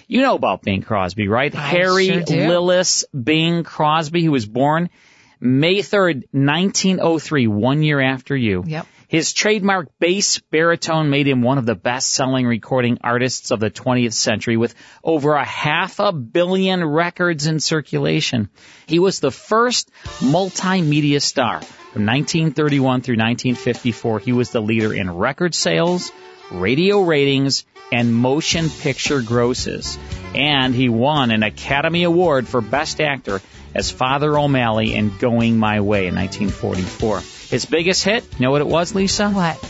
You 0.07 0.21
know 0.21 0.35
about 0.35 0.61
Bing 0.61 0.81
Crosby, 0.81 1.27
right? 1.27 1.53
I 1.55 1.59
Harry 1.59 2.07
sure 2.07 2.21
do. 2.21 2.35
Lillis 2.35 3.05
Bing 3.11 3.63
Crosby, 3.63 4.23
who 4.23 4.31
was 4.31 4.45
born 4.45 4.89
May 5.39 5.79
3rd, 5.79 6.23
1903, 6.31 7.47
one 7.47 7.83
year 7.83 7.99
after 7.99 8.35
you. 8.35 8.63
Yep. 8.65 8.87
His 9.13 9.31
trademark 9.31 9.89
bass 9.99 10.39
baritone 10.39 11.11
made 11.11 11.27
him 11.27 11.43
one 11.43 11.59
of 11.59 11.67
the 11.67 11.75
best-selling 11.75 12.47
recording 12.47 12.97
artists 13.03 13.51
of 13.51 13.59
the 13.59 13.69
20th 13.69 14.13
century 14.13 14.57
with 14.57 14.73
over 15.03 15.35
a 15.35 15.45
half 15.45 15.99
a 15.99 16.11
billion 16.11 16.83
records 16.83 17.45
in 17.45 17.59
circulation. 17.59 18.49
He 18.87 18.97
was 18.97 19.19
the 19.19 19.29
first 19.29 19.91
multimedia 20.17 21.21
star. 21.21 21.61
From 21.61 22.07
1931 22.07 23.01
through 23.01 23.17
1954, 23.17 24.17
he 24.17 24.31
was 24.31 24.49
the 24.49 24.63
leader 24.63 24.91
in 24.91 25.11
record 25.11 25.53
sales, 25.53 26.11
radio 26.51 27.01
ratings, 27.01 27.65
and 27.91 28.15
motion 28.15 28.67
picture 28.67 29.21
grosses. 29.21 29.95
And 30.33 30.73
he 30.73 30.89
won 30.89 31.29
an 31.29 31.43
Academy 31.43 32.01
Award 32.01 32.47
for 32.47 32.61
Best 32.61 32.99
Actor 32.99 33.41
as 33.75 33.91
Father 33.91 34.35
O'Malley 34.35 34.95
in 34.95 35.15
Going 35.19 35.59
My 35.59 35.81
Way 35.81 36.07
in 36.07 36.15
1944. 36.15 37.21
His 37.53 37.65
biggest 37.65 38.03
hit, 38.03 38.23
you 38.23 38.45
know 38.47 38.49
what 38.49 38.61
it 38.61 38.67
was, 38.67 38.95
Lisa? 38.95 39.29
What? 39.29 39.63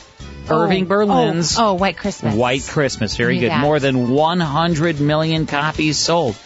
Irving 0.50 0.86
Oh, 0.86 0.88
Berlin's 0.88 1.60
Oh, 1.60 1.72
oh, 1.72 1.74
White 1.74 1.98
Christmas. 1.98 2.34
White 2.34 2.64
Christmas. 2.66 3.18
Very 3.18 3.40
good. 3.40 3.52
that. 3.52 3.60
More 3.60 3.78
than 3.78 4.08
100 4.08 5.02
million 5.02 5.46
copies 5.48 5.98
sold. 5.98 6.38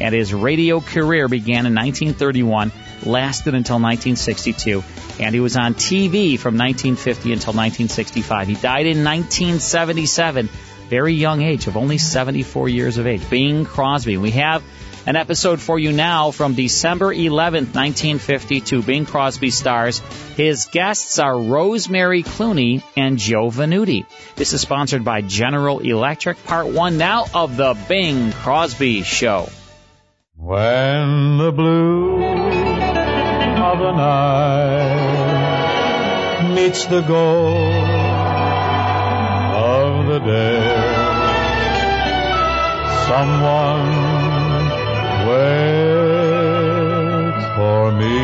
And 0.00 0.14
his 0.14 0.32
radio 0.32 0.80
career 0.80 1.28
began 1.28 1.66
in 1.66 1.74
1931, 1.74 2.72
lasted 3.04 3.54
until 3.54 3.76
1962, 3.76 4.82
and 5.20 5.34
he 5.34 5.40
was 5.40 5.58
on 5.58 5.74
TV 5.74 6.38
from 6.38 6.56
1950 6.56 7.30
until 7.34 7.52
1965. 7.52 8.48
He 8.48 8.54
died 8.54 8.86
in 8.86 9.04
1977, 9.04 10.48
very 10.88 11.12
young 11.12 11.42
age 11.42 11.66
of 11.66 11.76
only 11.76 11.98
74 11.98 12.70
years 12.70 12.96
of 12.96 13.06
age. 13.06 13.28
Bing 13.28 13.66
Crosby. 13.66 14.16
We 14.16 14.30
have 14.30 14.62
an 15.06 15.14
episode 15.14 15.60
for 15.60 15.78
you 15.78 15.92
now 15.92 16.32
from 16.32 16.54
December 16.54 17.14
11th, 17.14 17.72
1952. 17.74 18.82
Bing 18.82 19.06
Crosby 19.06 19.50
stars. 19.50 20.00
His 20.36 20.66
guests 20.66 21.20
are 21.20 21.38
Rosemary 21.38 22.24
Clooney 22.24 22.82
and 22.96 23.16
Joe 23.16 23.48
Venuti. 23.50 24.04
This 24.34 24.52
is 24.52 24.60
sponsored 24.60 25.04
by 25.04 25.20
General 25.20 25.78
Electric. 25.78 26.44
Part 26.44 26.66
one 26.66 26.98
now 26.98 27.26
of 27.32 27.56
the 27.56 27.78
Bing 27.88 28.32
Crosby 28.32 29.02
Show. 29.02 29.48
When 30.34 31.38
the 31.38 31.52
blue 31.52 32.24
of 32.24 33.78
the 33.78 33.92
night 33.92 35.22
meets 36.52 36.84
the 36.86 37.02
gold 37.02 37.88
of 39.54 40.06
the 40.08 40.18
day, 40.18 40.82
someone 43.06 44.85
waits 45.26 45.86
for 47.56 47.90
me. 47.90 48.18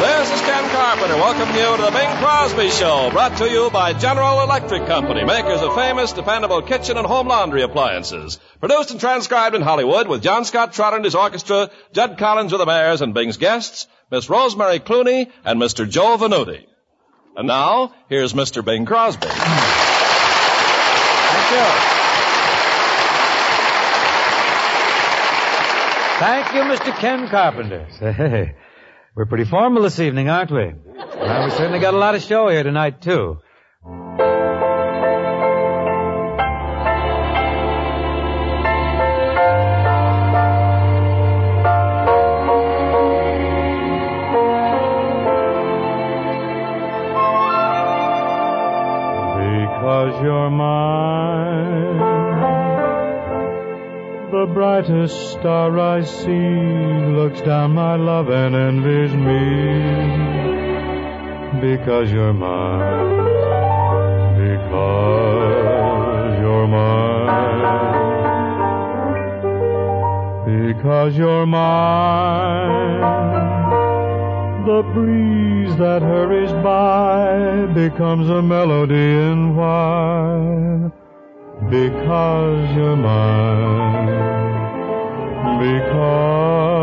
This 0.00 0.32
is 0.32 0.40
Ken 0.40 0.70
Carpenter 0.70 1.16
welcoming 1.16 1.56
you 1.56 1.76
to 1.76 1.82
the 1.82 1.90
Bing 1.90 2.08
Crosby 2.16 2.70
Show, 2.70 3.10
brought 3.10 3.36
to 3.36 3.50
you 3.50 3.68
by 3.70 3.92
General 3.92 4.40
Electric 4.42 4.86
Company, 4.86 5.24
makers 5.24 5.60
of 5.60 5.74
famous, 5.74 6.12
dependable 6.12 6.62
kitchen 6.62 6.96
and 6.96 7.06
home 7.06 7.28
laundry 7.28 7.60
appliances. 7.62 8.38
Produced 8.60 8.92
and 8.92 9.00
transcribed 9.00 9.54
in 9.54 9.60
Hollywood 9.60 10.08
with 10.08 10.22
John 10.22 10.46
Scott 10.46 10.72
Trotter 10.72 10.96
and 10.96 11.04
his 11.04 11.14
orchestra, 11.14 11.70
Jud 11.92 12.16
Conlon's 12.16 12.52
Rhythmaires, 12.52 13.02
and 13.02 13.12
Bing's 13.12 13.36
guests, 13.36 13.86
Miss 14.10 14.30
Rosemary 14.30 14.80
Clooney 14.80 15.30
and 15.44 15.60
Mr. 15.60 15.86
Joe 15.86 16.16
Venuti. 16.16 16.69
And 17.40 17.46
now, 17.46 17.94
here's 18.10 18.34
Mr. 18.34 18.62
Bing 18.62 18.84
Crosby. 18.84 19.26
Thank 19.26 19.40
you. 21.56 21.64
Thank 26.20 26.52
you, 26.54 26.60
Mr. 26.64 26.94
Ken 26.98 27.28
Carpenter. 27.28 27.86
Say, 27.98 28.54
we're 29.14 29.24
pretty 29.24 29.44
formal 29.44 29.84
this 29.84 29.98
evening, 30.00 30.28
aren't 30.28 30.50
we? 30.50 30.74
Well, 30.84 31.44
we 31.46 31.50
certainly 31.52 31.78
got 31.78 31.94
a 31.94 31.96
lot 31.96 32.14
of 32.14 32.20
show 32.20 32.50
here 32.50 32.62
tonight, 32.62 33.00
too. 33.00 33.38
Because 50.00 50.22
you're 50.22 50.48
mine, 50.48 51.98
the 54.30 54.46
brightest 54.54 55.32
star 55.32 55.78
I 55.78 56.04
see 56.04 56.56
looks 57.18 57.42
down 57.42 57.72
my 57.72 57.96
love 57.96 58.30
and 58.30 58.56
envies 58.56 59.12
me. 59.12 59.60
Because 61.60 62.10
you're 62.10 62.32
mine, 62.32 63.26
because 64.40 66.40
you're 66.40 66.66
mine, 66.66 67.36
because 70.66 71.18
you're 71.18 71.44
mine. 71.44 73.59
The 74.66 74.82
breeze 74.92 75.74
that 75.78 76.02
hurries 76.02 76.52
by 76.62 77.64
becomes 77.72 78.28
a 78.28 78.42
melody 78.42 78.94
in 78.94 79.56
why. 79.56 80.90
Because 81.70 82.76
you're 82.76 82.94
mine. 82.94 84.06
Because 85.58 86.79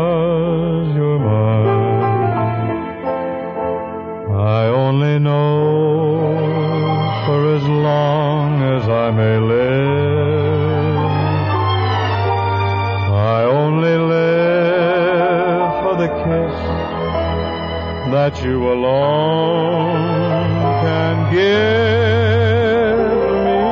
that 18.30 18.44
you 18.44 18.70
alone 18.70 19.94
can 20.84 21.16
give 21.32 22.98
me. 23.46 23.62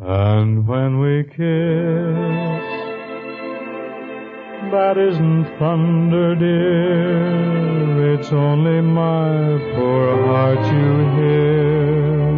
And 0.00 0.66
when 0.66 0.90
we 1.00 1.24
kiss, 1.24 1.36
that 4.72 4.96
isn't 4.96 5.44
thunder, 5.58 6.34
dear. 6.36 8.14
It's 8.14 8.32
only 8.32 8.80
my 8.80 9.58
poor 9.74 10.24
heart 10.26 10.64
you 10.72 11.04
hear. 11.16 12.30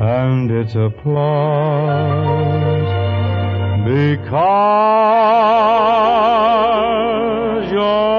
And 0.00 0.50
it's 0.50 0.74
applause 0.76 1.24
because 3.84 4.74
you're 7.84 8.14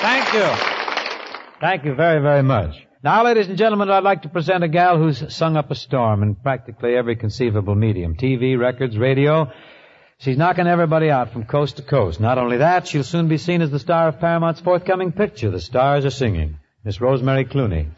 Thank 0.00 0.32
you. 0.32 0.48
Thank 1.60 1.84
you 1.84 1.94
very, 1.94 2.20
very 2.22 2.42
much. 2.42 2.89
Now, 3.02 3.24
ladies 3.24 3.48
and 3.48 3.56
gentlemen, 3.56 3.90
I'd 3.90 4.04
like 4.04 4.22
to 4.22 4.28
present 4.28 4.62
a 4.62 4.68
gal 4.68 4.98
who's 4.98 5.34
sung 5.34 5.56
up 5.56 5.70
a 5.70 5.74
storm 5.74 6.22
in 6.22 6.34
practically 6.34 6.94
every 6.94 7.16
conceivable 7.16 7.74
medium. 7.74 8.14
TV, 8.14 8.58
records, 8.58 8.98
radio. 8.98 9.50
She's 10.18 10.36
knocking 10.36 10.66
everybody 10.66 11.08
out 11.08 11.32
from 11.32 11.44
coast 11.44 11.78
to 11.78 11.82
coast. 11.82 12.20
Not 12.20 12.36
only 12.36 12.58
that, 12.58 12.86
she'll 12.86 13.02
soon 13.02 13.28
be 13.28 13.38
seen 13.38 13.62
as 13.62 13.70
the 13.70 13.78
star 13.78 14.08
of 14.08 14.20
Paramount's 14.20 14.60
forthcoming 14.60 15.12
picture, 15.12 15.50
The 15.50 15.62
Stars 15.62 16.04
Are 16.04 16.10
Singing. 16.10 16.58
Miss 16.84 17.00
Rosemary 17.00 17.46
Clooney. 17.46 17.88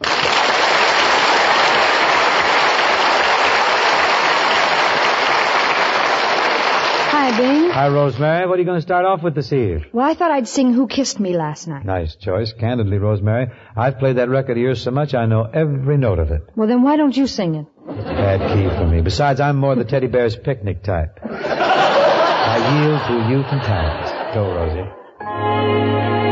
Hi, 7.23 7.37
Bing. 7.37 7.69
Hi, 7.69 7.87
Rosemary. 7.87 8.45
What 8.47 8.55
are 8.55 8.59
you 8.59 8.65
going 8.65 8.79
to 8.79 8.81
start 8.81 9.05
off 9.05 9.23
with 9.23 9.33
this 9.33 9.53
eve? 9.53 9.85
Well, 9.93 10.05
I 10.05 10.13
thought 10.13 10.29
I'd 10.29 10.45
sing 10.45 10.73
Who 10.73 10.87
Kissed 10.87 11.21
Me 11.21 11.37
last 11.37 11.69
night. 11.69 11.85
Nice 11.85 12.17
choice. 12.17 12.51
Candidly, 12.51 12.97
Rosemary, 12.97 13.47
I've 13.77 13.97
played 13.97 14.17
that 14.17 14.27
record 14.27 14.57
of 14.57 14.61
yours 14.61 14.81
so 14.83 14.91
much 14.91 15.13
I 15.13 15.25
know 15.25 15.43
every 15.45 15.95
note 15.95 16.19
of 16.19 16.31
it. 16.31 16.41
Well, 16.57 16.67
then 16.67 16.81
why 16.83 16.97
don't 16.97 17.15
you 17.15 17.27
sing 17.27 17.55
it? 17.55 17.65
Bad 17.87 18.41
key 18.53 18.67
for 18.77 18.85
me. 18.85 18.99
Besides, 18.99 19.39
I'm 19.39 19.55
more 19.55 19.73
the 19.73 19.85
teddy 19.85 20.07
bear's 20.07 20.35
picnic 20.35 20.83
type. 20.83 21.17
I 21.23 22.57
yield 22.75 22.99
to 23.07 23.33
youth 23.33 23.47
and 23.49 23.61
talent. 23.61 24.33
Go, 24.35 24.53
Rosie. 24.53 26.22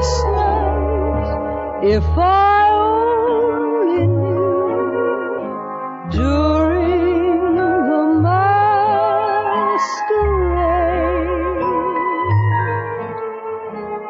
Last 0.00 0.24
night, 0.40 1.84
if 1.84 2.04
I 2.16 2.70
only 2.72 4.06
knew 4.06 5.50
during 6.10 7.54
the 7.60 8.04
masquerade 8.22 8.46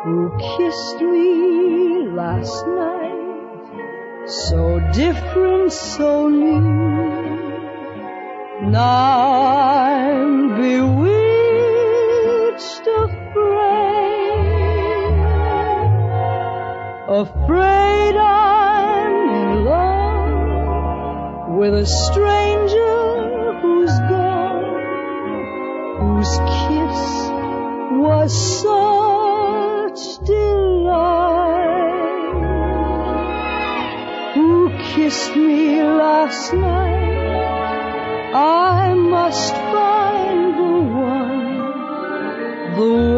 who 0.04 0.18
kissed 0.38 1.00
me 1.00 2.08
last 2.08 2.66
night, 2.66 4.28
so 4.28 4.78
different, 4.92 5.72
so 5.72 6.28
new. 6.28 7.10
Now 8.70 9.40
I'm 9.42 10.54
bewitched, 10.56 11.09
afraid 17.10 18.14
I'm 18.16 19.12
in 19.30 19.64
love 19.64 21.48
with 21.58 21.74
a 21.74 21.84
stranger 21.84 23.58
who's 23.60 23.90
gone, 24.08 24.62
whose 25.98 26.38
kiss 26.54 27.00
was 27.98 28.30
such 28.62 30.24
delight, 30.24 31.90
who 34.34 34.70
kissed 34.94 35.34
me 35.34 35.82
last 35.82 36.54
night. 36.54 37.10
I 38.36 38.94
must 38.94 39.52
find 39.52 40.54
the 40.54 40.78
one, 40.94 41.58
the 42.76 43.09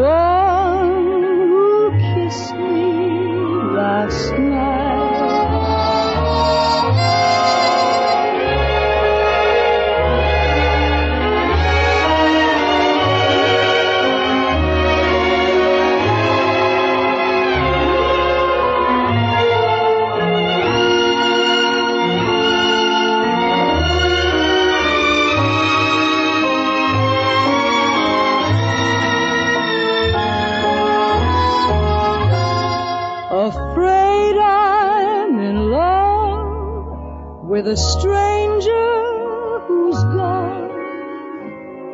Afraid 33.43 34.37
I'm 34.37 35.37
in 35.37 35.69
love 35.69 37.43
with 37.43 37.67
a 37.67 37.75
stranger 37.75 39.59
who's 39.67 40.01
gone, 40.15 40.69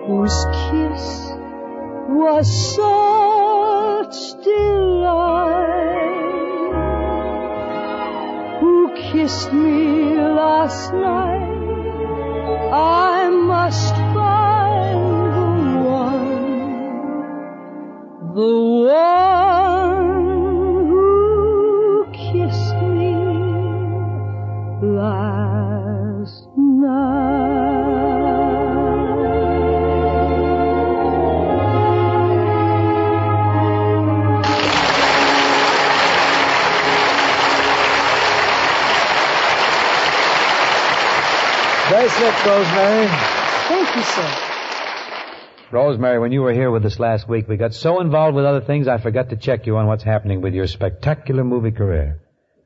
whose 0.05 0.45
kiss 0.69 1.33
was 2.07 2.45
such 2.75 4.43
delight, 4.43 5.79
who 8.59 8.93
kissed 9.11 9.51
me 9.51 10.21
last 10.21 10.93
night. 10.93 11.49
I 12.71 13.27
must 13.31 13.95
find 14.13 15.01
the 15.33 15.49
one, 15.89 16.35
the 18.35 18.68
Very 41.99 42.11
sick, 42.11 42.45
Rosemary. 42.45 43.07
Thank 43.67 43.95
you, 43.97 44.03
sir. 44.03 44.33
Rosemary, 45.69 46.17
when 46.17 46.31
you 46.31 46.41
were 46.41 46.53
here 46.53 46.71
with 46.71 46.85
us 46.85 46.97
last 46.97 47.27
week, 47.27 47.49
we 47.49 47.57
got 47.57 47.73
so 47.73 47.99
involved 47.99 48.37
with 48.37 48.45
other 48.45 48.61
things, 48.61 48.87
I 48.87 48.99
forgot 48.99 49.31
to 49.31 49.35
check 49.35 49.67
you 49.67 49.75
on 49.75 49.85
what's 49.85 50.03
happening 50.03 50.39
with 50.39 50.53
your 50.53 50.65
spectacular 50.65 51.43
movie 51.43 51.71
career. 51.71 52.21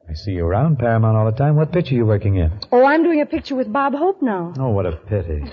I 0.07 0.13
see 0.13 0.33
you 0.33 0.45
around 0.45 0.77
Paramount 0.77 1.17
all 1.17 1.25
the 1.25 1.31
time. 1.31 1.55
What 1.55 1.71
picture 1.71 1.95
are 1.95 1.97
you 1.97 2.05
working 2.05 2.35
in? 2.35 2.51
Oh, 2.71 2.85
I'm 2.85 3.01
doing 3.01 3.21
a 3.21 3.25
picture 3.25 3.55
with 3.55 3.73
Bob 3.73 3.95
Hope 3.95 4.21
now. 4.21 4.53
Oh, 4.59 4.69
what 4.69 4.85
a 4.85 4.91
pity. 4.91 5.41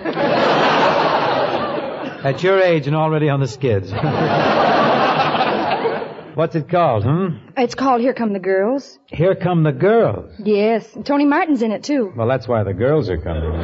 At 2.23 2.43
your 2.43 2.61
age 2.61 2.87
and 2.87 2.95
already 2.95 3.31
on 3.31 3.41
the 3.41 3.49
skids. 3.49 3.91
What's 6.35 6.55
it 6.55 6.69
called, 6.69 7.05
hmm? 7.05 7.37
It's 7.57 7.75
called 7.75 8.01
Here 8.01 8.15
Come 8.15 8.33
the 8.33 8.39
Girls. 8.39 8.99
Here 9.07 9.35
come 9.35 9.63
the 9.63 9.73
girls. 9.73 10.33
Yes. 10.39 10.95
and 10.95 11.05
Tony 11.05 11.25
Martin's 11.25 11.63
in 11.63 11.73
it, 11.73 11.83
too. 11.83 12.13
Well, 12.17 12.29
that's 12.29 12.47
why 12.47 12.63
the 12.63 12.73
girls 12.73 13.09
are 13.09 13.19
coming. 13.19 13.53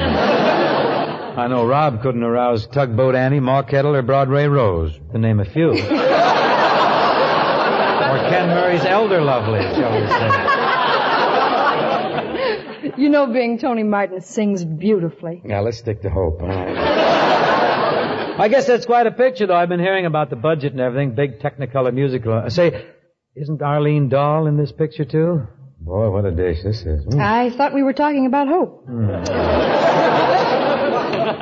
I 1.36 1.48
know 1.48 1.68
Bob 1.68 2.02
couldn't 2.02 2.22
arouse 2.22 2.66
Tugboat 2.66 3.14
Annie, 3.14 3.40
Ma 3.40 3.62
Kettle, 3.62 3.94
or 3.94 4.02
Broadway 4.02 4.46
Rose, 4.46 4.98
to 5.12 5.18
name 5.18 5.38
a 5.38 5.44
few. 5.44 5.68
or 5.70 5.76
Ken 8.30 8.48
Murray's 8.48 8.84
Elder 8.84 9.20
Lovely, 9.22 9.60
shall 9.60 10.00
we 10.00 10.06
say. 10.08 10.56
You 12.96 13.10
know, 13.10 13.26
being 13.26 13.58
Tony 13.58 13.82
Martin 13.82 14.22
sings 14.22 14.64
beautifully. 14.64 15.42
Now, 15.44 15.60
let's 15.60 15.78
stick 15.78 16.02
to 16.02 16.10
Hope. 16.10 16.40
I 18.38 18.48
guess 18.48 18.66
that's 18.66 18.84
quite 18.84 19.06
a 19.06 19.10
picture, 19.10 19.46
though. 19.46 19.54
I've 19.56 19.68
been 19.68 19.80
hearing 19.80 20.04
about 20.04 20.28
the 20.30 20.36
budget 20.36 20.72
and 20.72 20.80
everything. 20.80 21.14
Big 21.14 21.40
Technicolor 21.40 21.92
musical. 21.92 22.32
I 22.34 22.48
say, 22.48 22.86
isn't 23.34 23.62
Arlene 23.62 24.08
Dahl 24.08 24.46
in 24.46 24.56
this 24.56 24.72
picture, 24.72 25.04
too? 25.04 25.46
Boy, 25.80 26.10
what 26.10 26.24
a 26.24 26.30
dish 26.30 26.62
this 26.62 26.82
is. 26.82 27.04
Hmm. 27.04 27.20
I 27.20 27.50
thought 27.50 27.72
we 27.72 27.82
were 27.82 27.92
talking 27.92 28.26
about 28.26 28.48
Hope. 28.48 28.84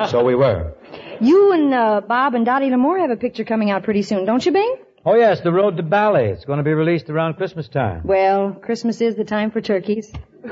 So 0.09 0.23
we 0.23 0.35
were. 0.35 0.73
You 1.21 1.51
and 1.53 1.73
uh, 1.73 2.01
Bob 2.07 2.35
and 2.35 2.45
Dottie 2.45 2.69
Lamour 2.69 2.99
have 2.99 3.11
a 3.11 3.15
picture 3.17 3.43
coming 3.43 3.71
out 3.71 3.83
pretty 3.83 4.01
soon, 4.01 4.25
don't 4.25 4.45
you, 4.45 4.51
Bing? 4.51 4.75
Oh, 5.05 5.15
yes, 5.15 5.41
The 5.41 5.51
Road 5.51 5.77
to 5.77 5.83
Bali. 5.83 6.25
It's 6.25 6.45
going 6.45 6.57
to 6.57 6.63
be 6.63 6.73
released 6.73 7.09
around 7.09 7.35
Christmas 7.35 7.67
time. 7.67 8.01
Well, 8.03 8.53
Christmas 8.53 9.01
is 9.01 9.15
the 9.15 9.23
time 9.23 9.51
for 9.51 9.61
turkeys. 9.61 10.11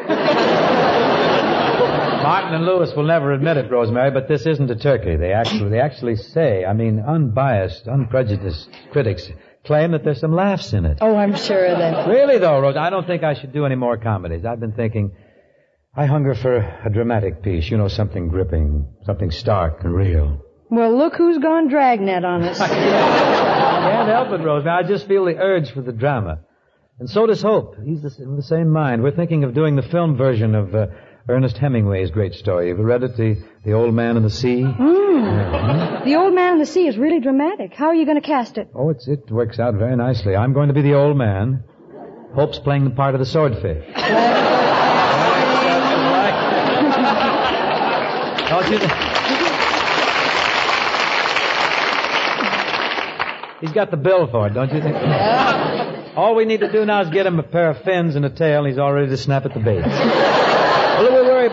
Martin 2.24 2.54
and 2.54 2.66
Lewis 2.66 2.94
will 2.96 3.04
never 3.04 3.32
admit 3.34 3.58
it, 3.58 3.70
Rosemary, 3.70 4.12
but 4.12 4.28
this 4.28 4.46
isn't 4.46 4.72
a 4.72 4.76
turkey. 4.76 5.16
They 5.18 5.34
actually, 5.34 5.70
they 5.70 5.80
actually 5.80 6.16
say, 6.16 6.66
I 6.66 6.74
mean, 6.74 7.00
unbiased, 7.00 7.86
unprejudiced 7.86 8.70
critics 8.92 9.30
claim 9.66 9.92
that 9.92 10.04
there's 10.04 10.20
some 10.20 10.34
laughs 10.34 10.74
in 10.74 10.86
it. 10.86 10.98
Oh, 11.02 11.16
I'm 11.16 11.36
sure 11.36 11.66
of 11.66 11.78
that. 11.78 12.08
Really, 12.08 12.38
though, 12.38 12.60
Rose, 12.60 12.76
I 12.78 12.90
don't 12.90 13.06
think 13.06 13.24
I 13.24 13.34
should 13.34 13.54
do 13.54 13.66
any 13.66 13.76
more 13.76 13.98
comedies. 13.98 14.46
I've 14.46 14.60
been 14.60 14.74
thinking, 14.74 15.12
I 15.96 16.06
hunger 16.06 16.34
for 16.34 16.58
a 16.58 16.90
dramatic 16.92 17.44
piece. 17.44 17.70
You 17.70 17.78
know, 17.78 17.88
something 17.88 18.30
gripping, 18.30 18.88
something 19.06 19.32
stark 19.32 19.84
and 19.84 19.94
real. 19.94 20.42
Well, 20.70 20.98
look 20.98 21.16
who's 21.16 21.38
gone 21.38 21.68
dragnet 21.68 22.26
on 22.26 22.44
us. 22.44 22.60
I 22.62 22.68
Can't 22.68 24.10
help 24.10 24.30
it, 24.30 24.44
Rosemary. 24.44 24.84
I 24.84 24.88
just 24.88 25.08
feel 25.08 25.26
the 25.26 25.38
urge 25.38 25.72
for 25.72 25.82
the 25.82 25.92
drama. 25.92 26.40
And 27.00 27.10
so 27.10 27.26
does 27.26 27.42
Hope. 27.42 27.76
He's 27.84 28.02
the, 28.02 28.24
in 28.24 28.36
the 28.36 28.44
same 28.44 28.70
mind. 28.70 29.04
We're 29.04 29.12
thinking 29.16 29.44
of 29.44 29.54
doing 29.54 29.76
the 29.76 29.82
film 29.82 30.16
version 30.16 30.56
of 30.56 30.74
uh, 30.74 30.88
Ernest 31.30 31.58
Hemingway's 31.58 32.12
great 32.12 32.34
story. 32.34 32.68
You've 32.68 32.80
read 32.80 33.04
it, 33.04 33.16
The, 33.16 33.42
the 33.64 33.72
Old 33.72 33.94
Man 33.94 34.18
and 34.18 34.26
the 34.26 34.30
Sea? 34.30 34.62
Mm. 34.62 36.04
The 36.04 36.16
Old 36.16 36.34
Man 36.34 36.54
and 36.54 36.62
the 36.62 36.66
Sea 36.66 36.86
is 36.88 36.98
really 36.98 37.22
dramatic. 37.22 37.74
How 37.74 37.86
are 37.88 37.96
you 37.96 38.06
going 38.06 38.20
to 38.20 38.28
cast 38.28 38.58
it? 38.58 38.68
Oh, 38.76 38.90
it's, 38.90 39.08
it 39.08 39.32
works 39.32 39.58
out 39.58 39.76
very 39.76 39.96
nicely. 39.96 40.36
I'm 40.36 40.52
going 40.52 40.68
to 40.68 40.74
be 40.74 40.82
the 40.82 40.96
old 40.96 41.16
man. 41.16 41.64
Hope's 42.36 42.60
playing 42.60 42.84
the 42.84 42.90
part 42.90 43.16
of 43.16 43.20
the 43.20 43.26
swordfish. 43.26 43.86
Don't 48.50 48.70
you? 48.70 48.80
He's 53.62 53.72
got 53.72 53.92
the 53.92 53.98
bill 53.98 54.28
for 54.28 54.48
it, 54.48 54.54
don't 54.54 54.74
you 54.74 54.82
think? 54.82 54.98
All 56.18 56.36
we 56.36 56.44
need 56.44 56.60
to 56.60 56.70
do 56.70 56.86
now 56.86 57.02
is 57.02 57.10
get 57.10 57.26
him 57.26 57.40
a 57.40 57.44
pair 57.44 57.70
of 57.70 57.82
fins 57.84 58.16
and 58.18 58.26
a 58.26 58.30
tail, 58.30 58.60
and 58.60 58.68
he's 58.68 58.78
all 58.78 58.92
ready 58.92 59.08
to 59.08 59.16
snap 59.16 59.46
at 59.46 59.54
the 59.54 59.62
bait. 59.62 59.84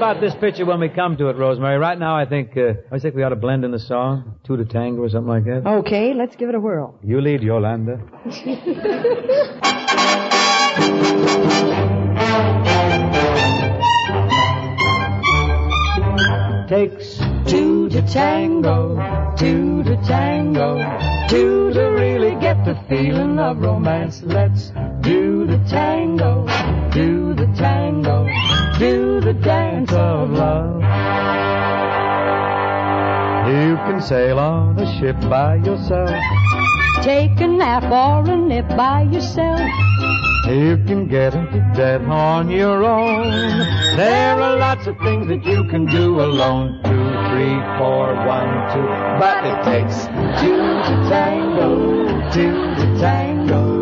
Well, 0.00 0.10
we'll 0.10 0.18
about 0.18 0.20
this 0.20 0.34
picture 0.40 0.64
when 0.66 0.80
we 0.80 0.88
come 0.88 1.16
to 1.16 1.28
it, 1.28 1.36
Rosemary. 1.36 1.78
Right 1.78 1.98
now, 1.98 2.16
I 2.16 2.26
think 2.26 2.56
uh, 2.56 2.74
I 2.92 2.98
think 2.98 3.14
we 3.14 3.22
ought 3.22 3.30
to 3.30 3.36
blend 3.36 3.64
in 3.64 3.70
the 3.70 3.78
song, 3.78 4.36
two 4.44 4.56
to 4.56 4.64
tango 4.64 5.02
or 5.02 5.08
something 5.08 5.28
like 5.28 5.44
that. 5.44 5.66
Okay, 5.66 6.14
let's 6.14 6.36
give 6.36 6.48
it 6.48 6.54
a 6.54 6.60
whirl. 6.60 6.98
You 7.02 7.20
lead, 7.20 7.42
Yolanda. 7.42 8.00
Takes 16.68 17.18
Two 17.50 17.88
to 17.88 18.02
tango, 18.02 19.34
two 19.36 19.82
to 19.82 19.96
tango, 20.06 20.78
two 21.28 21.72
to 21.72 21.80
really 21.80 22.38
get 22.40 22.50
get 22.50 22.64
the 22.64 22.74
feeling 22.88 23.38
of 23.38 23.58
romance. 23.58 24.22
Let's 24.22 24.70
do 25.00 25.46
the 25.46 25.58
tango, 25.68 26.46
do 26.90 27.34
the 27.34 27.46
tango, 27.56 28.26
do 28.80 29.20
the 29.20 29.34
dance 29.34 29.92
of 29.92 30.30
love. 30.30 30.80
You 33.46 33.76
can 33.84 34.00
sail 34.00 34.38
on 34.38 34.78
a 34.78 34.98
ship 34.98 35.20
by 35.28 35.56
yourself. 35.56 36.08
Take 37.02 37.38
a 37.40 37.46
nap 37.46 37.84
or 37.92 38.32
a 38.32 38.36
nip 38.38 38.66
by 38.70 39.02
yourself. 39.02 39.60
You 40.46 40.78
can 40.86 41.08
get 41.08 41.34
into 41.34 41.60
debt 41.74 42.00
on 42.06 42.48
your 42.48 42.82
own. 42.82 43.28
There 43.98 44.40
are 44.40 44.56
lots 44.56 44.86
of 44.86 44.96
things 45.00 45.28
that 45.28 45.44
you 45.44 45.64
can 45.64 45.84
do 45.84 46.18
alone. 46.22 46.80
Two, 46.82 47.10
three, 47.28 47.60
four, 47.76 48.14
one, 48.24 48.50
two. 48.72 48.88
But 49.20 49.44
it 49.44 49.58
takes 49.72 50.06
two 50.40 50.56
to 50.88 50.94
tango, 51.10 52.32
two 52.32 52.56
to 52.80 52.98
tango, 52.98 53.60
two 53.60 53.60
to 53.60 53.60
really 53.60 53.79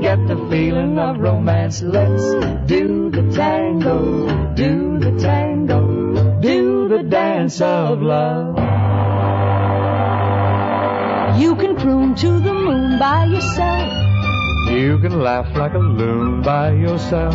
get 0.00 0.26
the 0.26 0.36
feeling 0.48 0.98
of 0.98 1.18
romance. 1.18 1.82
Let's 1.82 2.22
do 2.66 3.10
the 3.10 3.30
tango, 3.34 4.54
do 4.54 4.98
the 4.98 5.12
tango, 5.20 6.40
do 6.40 6.88
the 6.88 7.02
dance 7.02 7.60
of 7.60 8.00
love. 8.00 8.56
You 11.38 11.54
can 11.56 11.76
croon 11.76 12.14
to 12.16 12.40
the 12.40 12.54
moon 12.54 12.98
by 12.98 13.26
yourself. 13.26 13.92
You 14.70 14.98
can 14.98 15.20
laugh 15.20 15.54
like 15.56 15.74
a 15.74 15.78
loon 15.78 16.42
by 16.42 16.72
yourself. 16.72 17.34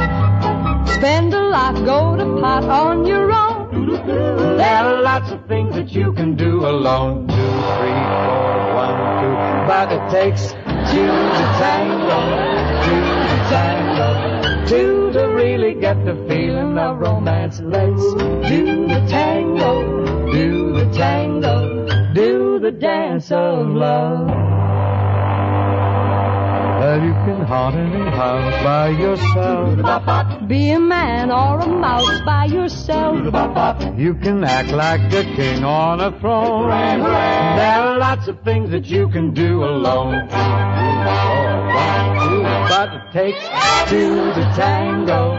Spend 0.96 1.34
a 1.34 1.42
lot, 1.50 1.76
go 1.86 2.16
to 2.16 2.42
pot 2.42 2.64
on 2.64 3.06
your 3.06 3.32
own. 3.32 3.56
There 4.58 4.84
are 4.84 5.02
lots 5.02 5.32
of 5.32 5.46
things 5.48 5.76
that 5.76 5.92
you 5.92 6.14
can 6.14 6.36
do 6.36 6.66
alone. 6.66 7.28
Two, 7.28 7.36
three, 7.36 8.02
four, 8.26 8.74
one, 8.74 8.98
two. 9.22 9.36
But 9.68 9.92
it 9.92 10.10
takes 10.12 10.54
two 10.96 11.02
to 11.02 11.46
tango, 11.60 12.20
two 12.86 13.06
to 13.30 13.38
tango, 13.52 14.66
two 14.66 15.12
to 15.12 15.28
really 15.28 15.74
get 15.74 16.06
the 16.06 16.16
feeling 16.30 16.78
of 16.78 17.00
romance. 17.00 17.60
Let's 17.60 18.02
do 18.50 18.88
the 18.88 19.06
tango, 19.10 20.32
do 20.32 20.72
the 20.72 20.90
tango, 20.94 22.14
do 22.14 22.60
the 22.60 22.72
dance 22.72 23.30
of 23.30 23.68
love. 23.68 24.30
Well, 26.80 27.04
you 27.04 27.14
can 27.26 27.42
haunt 27.46 27.76
any 27.76 28.10
house 28.12 28.64
by 28.64 28.90
yourself. 28.90 30.48
Be 30.48 30.72
a 30.72 30.80
man 30.80 31.30
or 31.30 31.60
a 31.60 31.68
mouse 31.68 32.22
by 32.22 32.46
yourself. 32.46 33.18
You 33.98 34.14
can 34.14 34.44
act 34.46 34.72
like 34.72 35.12
a 35.12 35.24
king 35.36 35.66
on 35.66 36.00
a 36.00 36.18
throne. 36.20 36.70
There 36.70 37.82
are 37.82 37.98
lots 37.98 38.30
of 38.30 38.42
things 38.44 38.70
that 38.72 38.86
you 38.86 39.10
can 39.10 39.34
do 39.34 39.64
alone. 39.66 40.30
But 42.68 42.90
it 42.96 43.12
takes 43.14 43.44
two 43.90 44.34
to 44.34 44.54
tango. 44.56 45.38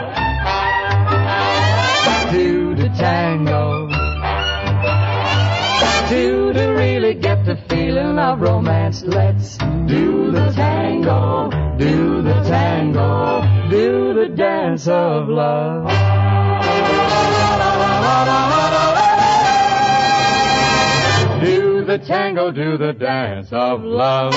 Two 2.30 2.74
to 2.76 2.88
tango. 2.90 3.88
Two 6.08 6.52
to 6.52 6.66
really 6.68 7.14
get 7.14 7.44
the 7.44 7.56
feeling 7.68 8.16
of 8.18 8.40
romance. 8.40 9.02
Let's 9.02 9.56
do 9.56 10.30
the 10.30 10.52
tango, 10.52 11.50
do 11.76 12.22
the 12.22 12.42
tango, 12.44 13.42
do 13.68 14.14
the 14.14 14.28
dance 14.28 14.86
of 14.86 15.28
love. 15.28 15.88
Do 21.42 21.84
the 21.84 21.98
tango, 21.98 22.52
do 22.52 22.78
the 22.78 22.92
dance 22.92 23.52
of 23.52 23.82
love. 23.82 24.32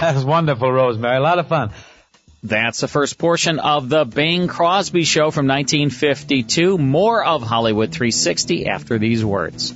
That 0.00 0.14
was 0.14 0.24
wonderful, 0.24 0.72
Rosemary. 0.72 1.18
A 1.18 1.20
lot 1.20 1.38
of 1.38 1.48
fun. 1.48 1.72
That's 2.42 2.80
the 2.80 2.88
first 2.88 3.18
portion 3.18 3.58
of 3.58 3.90
the 3.90 4.06
Bing 4.06 4.48
Crosby 4.48 5.04
Show 5.04 5.30
from 5.30 5.46
1952. 5.46 6.78
More 6.78 7.22
of 7.22 7.42
Hollywood 7.42 7.92
360 7.92 8.66
after 8.66 8.98
these 8.98 9.22
words. 9.22 9.74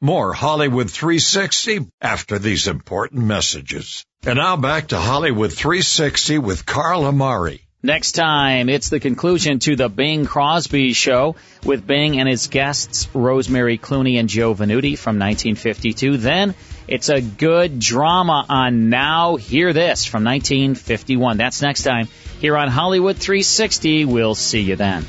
More 0.00 0.32
Hollywood 0.32 0.90
360 0.90 1.86
after 2.00 2.38
these 2.38 2.66
important 2.66 3.24
messages. 3.24 4.04
And 4.26 4.36
now 4.36 4.56
back 4.56 4.88
to 4.88 4.98
Hollywood 4.98 5.52
360 5.52 6.38
with 6.38 6.66
Carl 6.66 7.04
Amari. 7.04 7.64
Next 7.82 8.12
time, 8.12 8.70
it's 8.70 8.88
the 8.88 8.98
conclusion 8.98 9.58
to 9.58 9.76
the 9.76 9.90
Bing 9.90 10.24
Crosby 10.24 10.94
Show 10.94 11.36
with 11.64 11.86
Bing 11.86 12.18
and 12.18 12.26
his 12.26 12.46
guests 12.46 13.08
Rosemary 13.12 13.76
Clooney 13.76 14.18
and 14.18 14.26
Joe 14.26 14.54
Venuti 14.54 14.96
from 14.96 15.18
1952. 15.18 16.16
Then 16.16 16.54
it's 16.88 17.10
a 17.10 17.20
good 17.20 17.78
drama 17.78 18.46
on 18.48 18.88
Now 18.88 19.36
Hear 19.36 19.74
This 19.74 20.06
from 20.06 20.24
1951. 20.24 21.36
That's 21.36 21.60
next 21.60 21.82
time 21.82 22.08
here 22.40 22.56
on 22.56 22.68
Hollywood 22.68 23.18
360. 23.18 24.06
We'll 24.06 24.34
see 24.34 24.60
you 24.60 24.76
then. 24.76 25.04